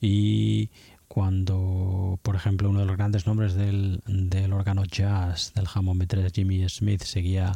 y 0.00 0.70
cuando, 1.08 2.18
por 2.22 2.34
ejemplo, 2.34 2.68
uno 2.68 2.80
de 2.80 2.86
los 2.86 2.96
grandes 2.96 3.26
nombres 3.26 3.54
del, 3.54 4.02
del 4.06 4.52
órgano 4.52 4.84
jazz 4.84 5.52
del 5.54 5.66
Hammond 5.72 6.02
B3, 6.02 6.32
Jimmy 6.34 6.68
Smith, 6.68 7.02
seguía 7.02 7.52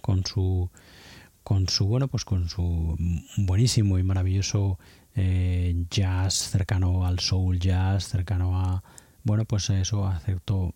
con 0.00 0.24
su 0.24 0.70
con 1.42 1.68
su 1.68 1.86
bueno 1.86 2.08
pues 2.08 2.24
con 2.24 2.48
su 2.48 2.96
buenísimo 3.36 3.98
y 3.98 4.02
maravilloso 4.04 4.78
eh, 5.16 5.74
jazz 5.90 6.34
cercano 6.34 7.04
al 7.04 7.18
soul 7.18 7.58
jazz 7.58 8.08
cercano 8.08 8.58
a 8.60 8.82
bueno 9.24 9.44
pues 9.44 9.68
eso 9.70 10.06
aceptó 10.06 10.72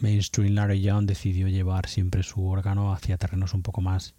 mainstream. 0.00 0.54
Larry 0.54 0.80
Young 0.80 1.06
decidió 1.06 1.48
llevar 1.48 1.86
siempre 1.88 2.22
su 2.22 2.46
órgano 2.46 2.92
hacia 2.92 3.18
terrenos 3.18 3.54
un 3.54 3.62
poco 3.62 3.80
más 3.82 4.14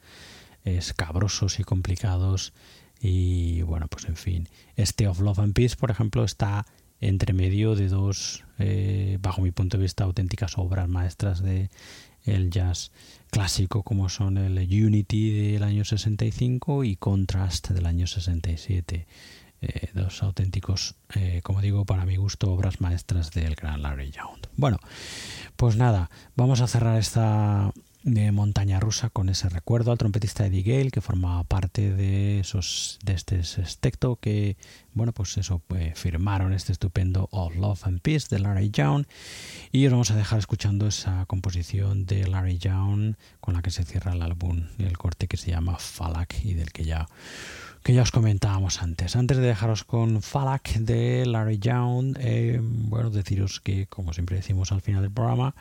escabrosos 0.63 1.59
y 1.59 1.63
complicados 1.63 2.53
y 3.01 3.63
bueno, 3.63 3.87
pues 3.87 4.05
en 4.05 4.15
fin, 4.15 4.47
este 4.75 5.07
Of 5.07 5.21
Love 5.21 5.39
and 5.39 5.53
Peace, 5.53 5.75
por 5.75 5.89
ejemplo, 5.89 6.23
está 6.23 6.65
entre 6.99 7.33
medio 7.33 7.75
de 7.75 7.87
dos, 7.87 8.43
eh, 8.59 9.17
bajo 9.21 9.41
mi 9.41 9.51
punto 9.51 9.77
de 9.77 9.83
vista, 9.83 10.03
auténticas 10.03 10.57
obras 10.57 10.87
maestras 10.87 11.41
de 11.41 11.71
el 12.23 12.51
jazz 12.51 12.91
clásico 13.31 13.81
como 13.81 14.07
son 14.07 14.37
el 14.37 14.57
Unity 14.59 15.53
del 15.53 15.63
año 15.63 15.83
65 15.83 16.83
y 16.83 16.95
Contrast 16.95 17.69
del 17.69 17.87
año 17.87 18.05
67. 18.05 19.07
Eh, 19.63 19.89
dos 19.93 20.21
auténticos, 20.21 20.95
eh, 21.15 21.41
como 21.43 21.61
digo, 21.61 21.85
para 21.85 22.05
mi 22.05 22.17
gusto, 22.17 22.51
obras 22.51 22.81
maestras 22.81 23.31
del 23.31 23.55
gran 23.55 23.81
Larry 23.81 24.11
Young. 24.11 24.47
Bueno, 24.55 24.77
pues 25.55 25.75
nada, 25.75 26.11
vamos 26.35 26.61
a 26.61 26.67
cerrar 26.67 26.99
esta 26.99 27.71
de 28.03 28.31
montaña 28.31 28.79
rusa 28.79 29.09
con 29.09 29.29
ese 29.29 29.47
recuerdo 29.49 29.91
al 29.91 29.97
trompetista 29.97 30.45
Eddie 30.45 30.63
Gale 30.63 30.91
que 30.91 31.01
formaba 31.01 31.43
parte 31.43 31.93
de 31.93 32.39
esos 32.39 32.97
de 33.03 33.13
este 33.13 33.43
sexteto 33.43 34.15
que 34.15 34.57
bueno 34.93 35.13
pues 35.13 35.37
eso 35.37 35.61
pues, 35.67 35.97
firmaron 35.97 36.53
este 36.53 36.71
estupendo 36.71 37.29
All 37.31 37.55
Love 37.55 37.85
and 37.85 38.01
Peace 38.01 38.27
de 38.29 38.39
Larry 38.39 38.71
Young. 38.71 39.05
Y 39.71 39.85
os 39.85 39.91
vamos 39.91 40.11
a 40.11 40.15
dejar 40.15 40.39
escuchando 40.39 40.87
esa 40.87 41.25
composición 41.25 42.05
de 42.05 42.27
Larry 42.27 42.57
Young 42.57 43.15
con 43.39 43.53
la 43.53 43.61
que 43.61 43.71
se 43.71 43.83
cierra 43.83 44.13
el 44.13 44.21
álbum 44.21 44.67
el 44.79 44.97
corte 44.97 45.27
que 45.27 45.37
se 45.37 45.51
llama 45.51 45.77
Falak 45.77 46.43
y 46.43 46.53
del 46.53 46.71
que 46.71 46.85
ya 46.85 47.07
que 47.83 47.93
ya 47.93 48.03
os 48.03 48.11
comentábamos 48.11 48.81
antes. 48.81 49.15
Antes 49.15 49.37
de 49.37 49.47
dejaros 49.47 49.83
con 49.83 50.21
Falak 50.21 50.73
de 50.73 51.25
Larry 51.25 51.57
Young, 51.57 52.15
eh, 52.19 52.59
bueno, 52.61 53.09
deciros 53.09 53.59
que, 53.59 53.87
como 53.87 54.13
siempre 54.13 54.37
decimos 54.37 54.71
al 54.71 54.81
final 54.81 55.01
del 55.01 55.11
programa, 55.11 55.55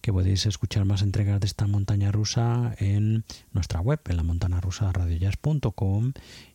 que 0.00 0.12
podéis 0.12 0.46
escuchar 0.46 0.84
más 0.84 1.02
entregas 1.02 1.40
de 1.40 1.46
esta 1.46 1.66
montaña 1.66 2.12
rusa 2.12 2.74
en 2.78 3.24
nuestra 3.52 3.80
web, 3.80 4.00
en 4.08 4.16
la 4.16 4.22
montana 4.22 4.60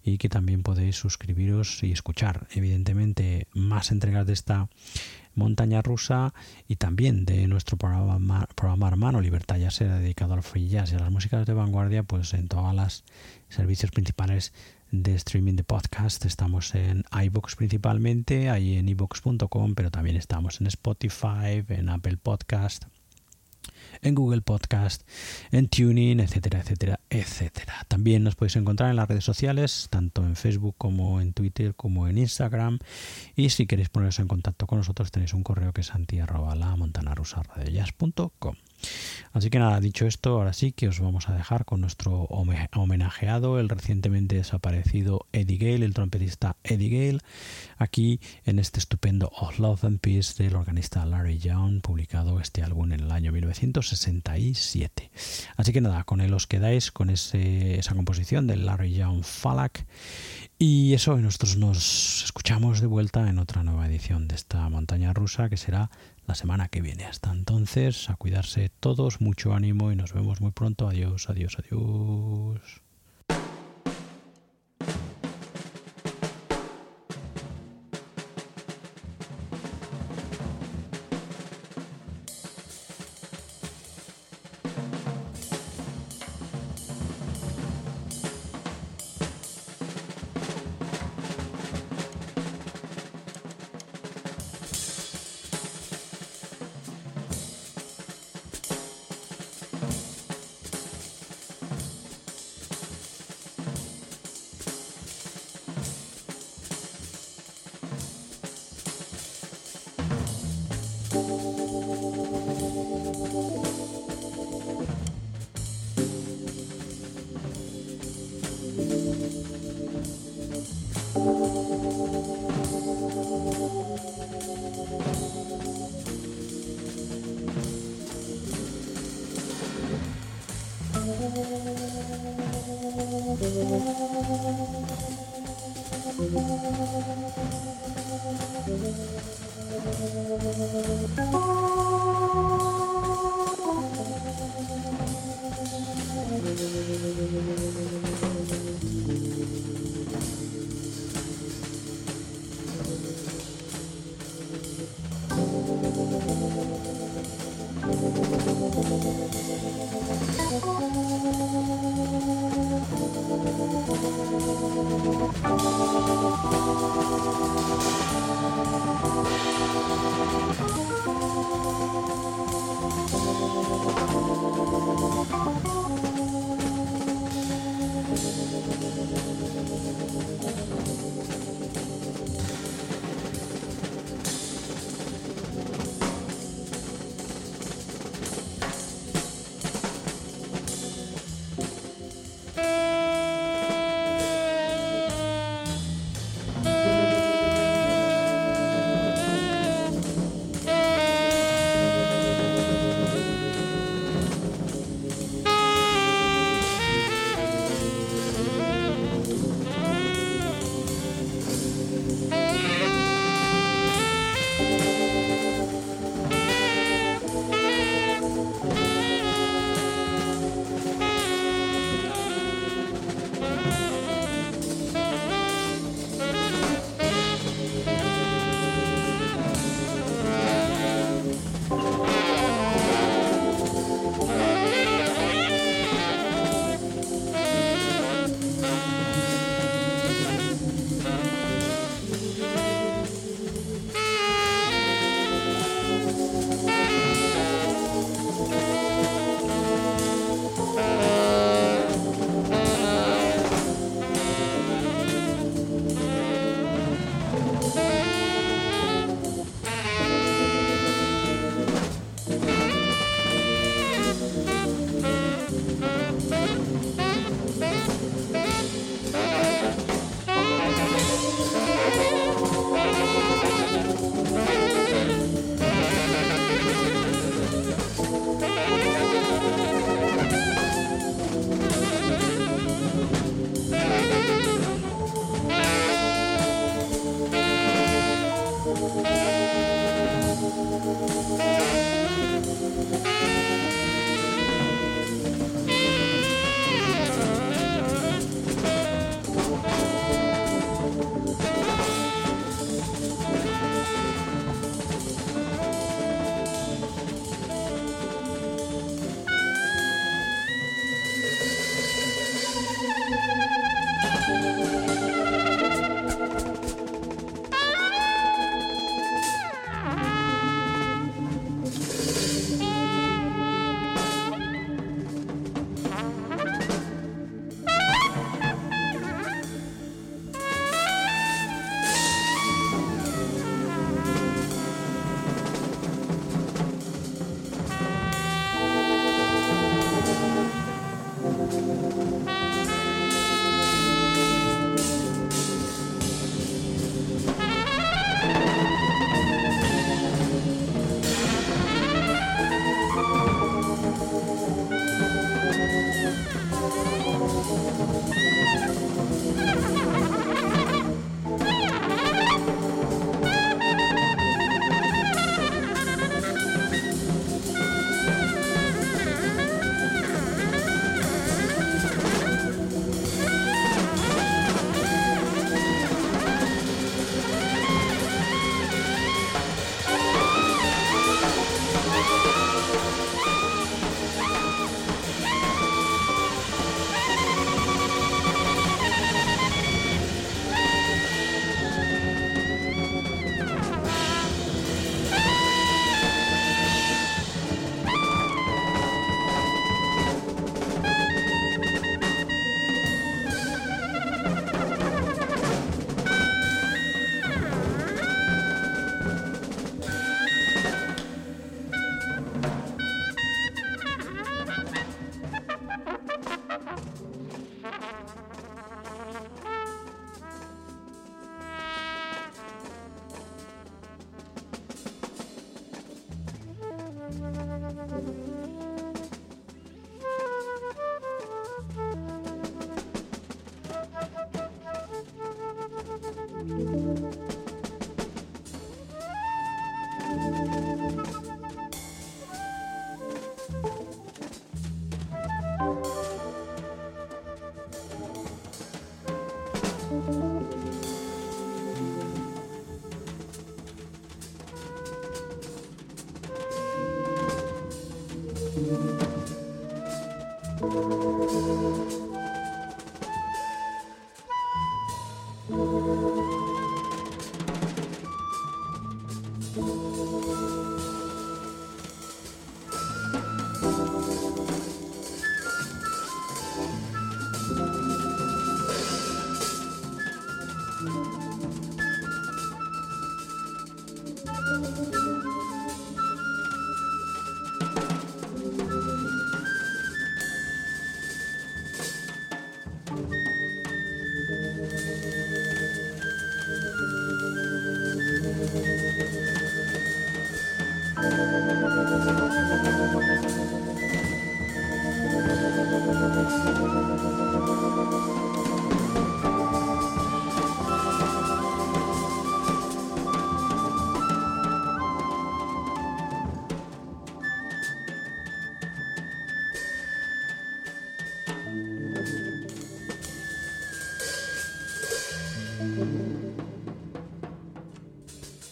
y 0.04 0.18
que 0.18 0.30
también 0.30 0.64
podéis 0.64 0.98
suscribiros 0.98 1.82
y 1.84 1.92
escuchar, 1.92 2.48
evidentemente, 2.52 3.48
más 3.54 3.92
entregas 3.92 4.28
de 4.28 4.34
esta 4.34 4.70
montaña 5.36 5.82
rusa 5.82 6.34
y 6.68 6.76
también 6.76 7.26
de 7.26 7.48
nuestro 7.48 7.78
programa, 7.78 8.48
programa 8.56 8.88
hermano 8.90 9.22
Libertad 9.22 9.58
ya 9.58 9.72
será 9.72 9.98
dedicado 9.98 10.34
al 10.34 10.44
free 10.44 10.68
jazz 10.68 10.92
y 10.92 10.96
a 10.96 11.00
las 11.00 11.12
músicas 11.12 11.46
de 11.46 11.54
vanguardia, 11.54 12.04
pues 12.04 12.34
en 12.34 12.48
todos 12.48 12.76
los 12.76 13.04
servicios 13.48 13.92
principales 13.92 14.54
de 14.92 15.16
streaming 15.16 15.56
de 15.56 15.64
podcast. 15.64 16.26
Estamos 16.26 16.74
en 16.76 17.04
iBox 17.12 17.56
principalmente, 17.56 18.50
ahí 18.50 18.76
en 18.76 18.90
iBox.com, 18.90 19.76
pero 19.76 19.92
también 19.92 20.16
estamos 20.16 20.62
en 20.62 20.68
Spotify, 20.68 21.64
en 21.68 21.90
Apple 21.90 22.18
Podcast, 22.18 22.86
en 24.02 24.16
Google 24.16 24.42
Podcast, 24.42 25.08
en 25.52 25.68
Tuning, 25.68 26.20
etcétera, 26.20 26.60
etcétera, 26.60 27.00
etcétera. 27.10 27.86
También 27.88 28.24
nos 28.24 28.36
podéis 28.36 28.56
encontrar 28.56 28.90
en 28.90 28.96
las 28.96 29.08
redes 29.08 29.24
sociales, 29.24 29.88
tanto 29.90 30.24
en 30.24 30.36
Facebook 30.36 30.76
como 30.78 31.22
en 31.22 31.34
Twitter 31.34 31.76
como 31.76 32.08
en 32.08 32.18
Instagram. 32.18 32.80
Y 33.36 33.50
si 33.50 33.68
queréis 33.68 33.90
poneros 33.90 34.20
en 34.20 34.28
contacto 34.28 34.68
con 34.68 34.80
nosotros, 34.80 35.12
tenéis 35.12 35.34
un 35.34 35.44
correo 35.44 35.74
que 35.74 35.82
es 35.82 35.94
anti 35.94 36.20
Así 39.32 39.50
que 39.50 39.60
nada, 39.60 39.80
dicho 39.80 40.08
esto, 40.08 40.32
ahora 40.32 40.54
sí 40.54 40.72
que 40.72 40.88
os 40.88 41.00
vamos 41.00 41.30
a 41.30 41.34
dejar 41.34 41.66
con 41.66 41.82
nuestro 41.82 42.24
homenajeado, 42.24 43.60
el 43.60 43.70
recientemente 43.70 44.36
desaparecido 44.36 45.28
Eddie 45.32 45.58
Gale, 45.58 45.86
el 45.86 45.94
trompetista 45.94 46.56
Eddie 46.64 46.90
Gale, 46.90 47.20
aquí 47.78 48.20
en 48.46 48.58
este 48.58 48.80
estupendo 48.80 49.32
Of 49.36 49.60
Love 49.60 49.84
and 49.86 50.00
Peace 50.00 50.42
del 50.42 50.56
organista 50.56 51.06
Larry 51.06 51.38
Young, 51.38 51.82
publicado 51.82 52.40
este 52.40 52.64
álbum 52.64 52.92
en 52.92 53.02
el 53.02 53.12
año 53.12 53.32
1967. 53.32 55.12
Así 55.58 55.74
que 55.74 55.82
nada, 55.82 56.04
con 56.06 56.22
él 56.22 56.34
os 56.34 56.48
quedáis 56.48 56.92
con 56.92 57.10
esa 57.10 57.94
composición 57.94 58.48
del 58.48 58.66
Larry 58.66 58.94
Young 58.94 59.24
Falak. 59.24 59.86
Y 60.58 60.94
eso, 60.94 61.16
nosotros 61.18 61.56
nos 61.56 62.24
escuchamos 62.26 62.82
de 62.82 62.88
vuelta 62.88 63.30
en 63.30 63.40
otra 63.40 63.64
nueva 63.64 63.88
edición 63.88 64.28
de 64.28 64.36
esta 64.36 64.68
montaña 64.70 65.14
rusa 65.14 65.50
que 65.50 65.56
será 65.56 65.90
la 66.30 66.36
semana 66.36 66.68
que 66.68 66.82
viene. 66.82 67.06
Hasta 67.06 67.32
entonces, 67.32 68.08
a 68.10 68.16
cuidarse 68.16 68.70
todos, 68.80 69.20
mucho 69.20 69.54
ánimo 69.54 69.92
y 69.92 69.96
nos 69.96 70.14
vemos 70.14 70.42
muy 70.42 70.52
pronto. 70.52 70.88
Adiós, 70.88 71.28
adiós, 71.28 71.58
adiós. 71.58 72.82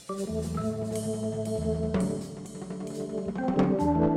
Thank 0.09 0.29
you. 4.11 4.16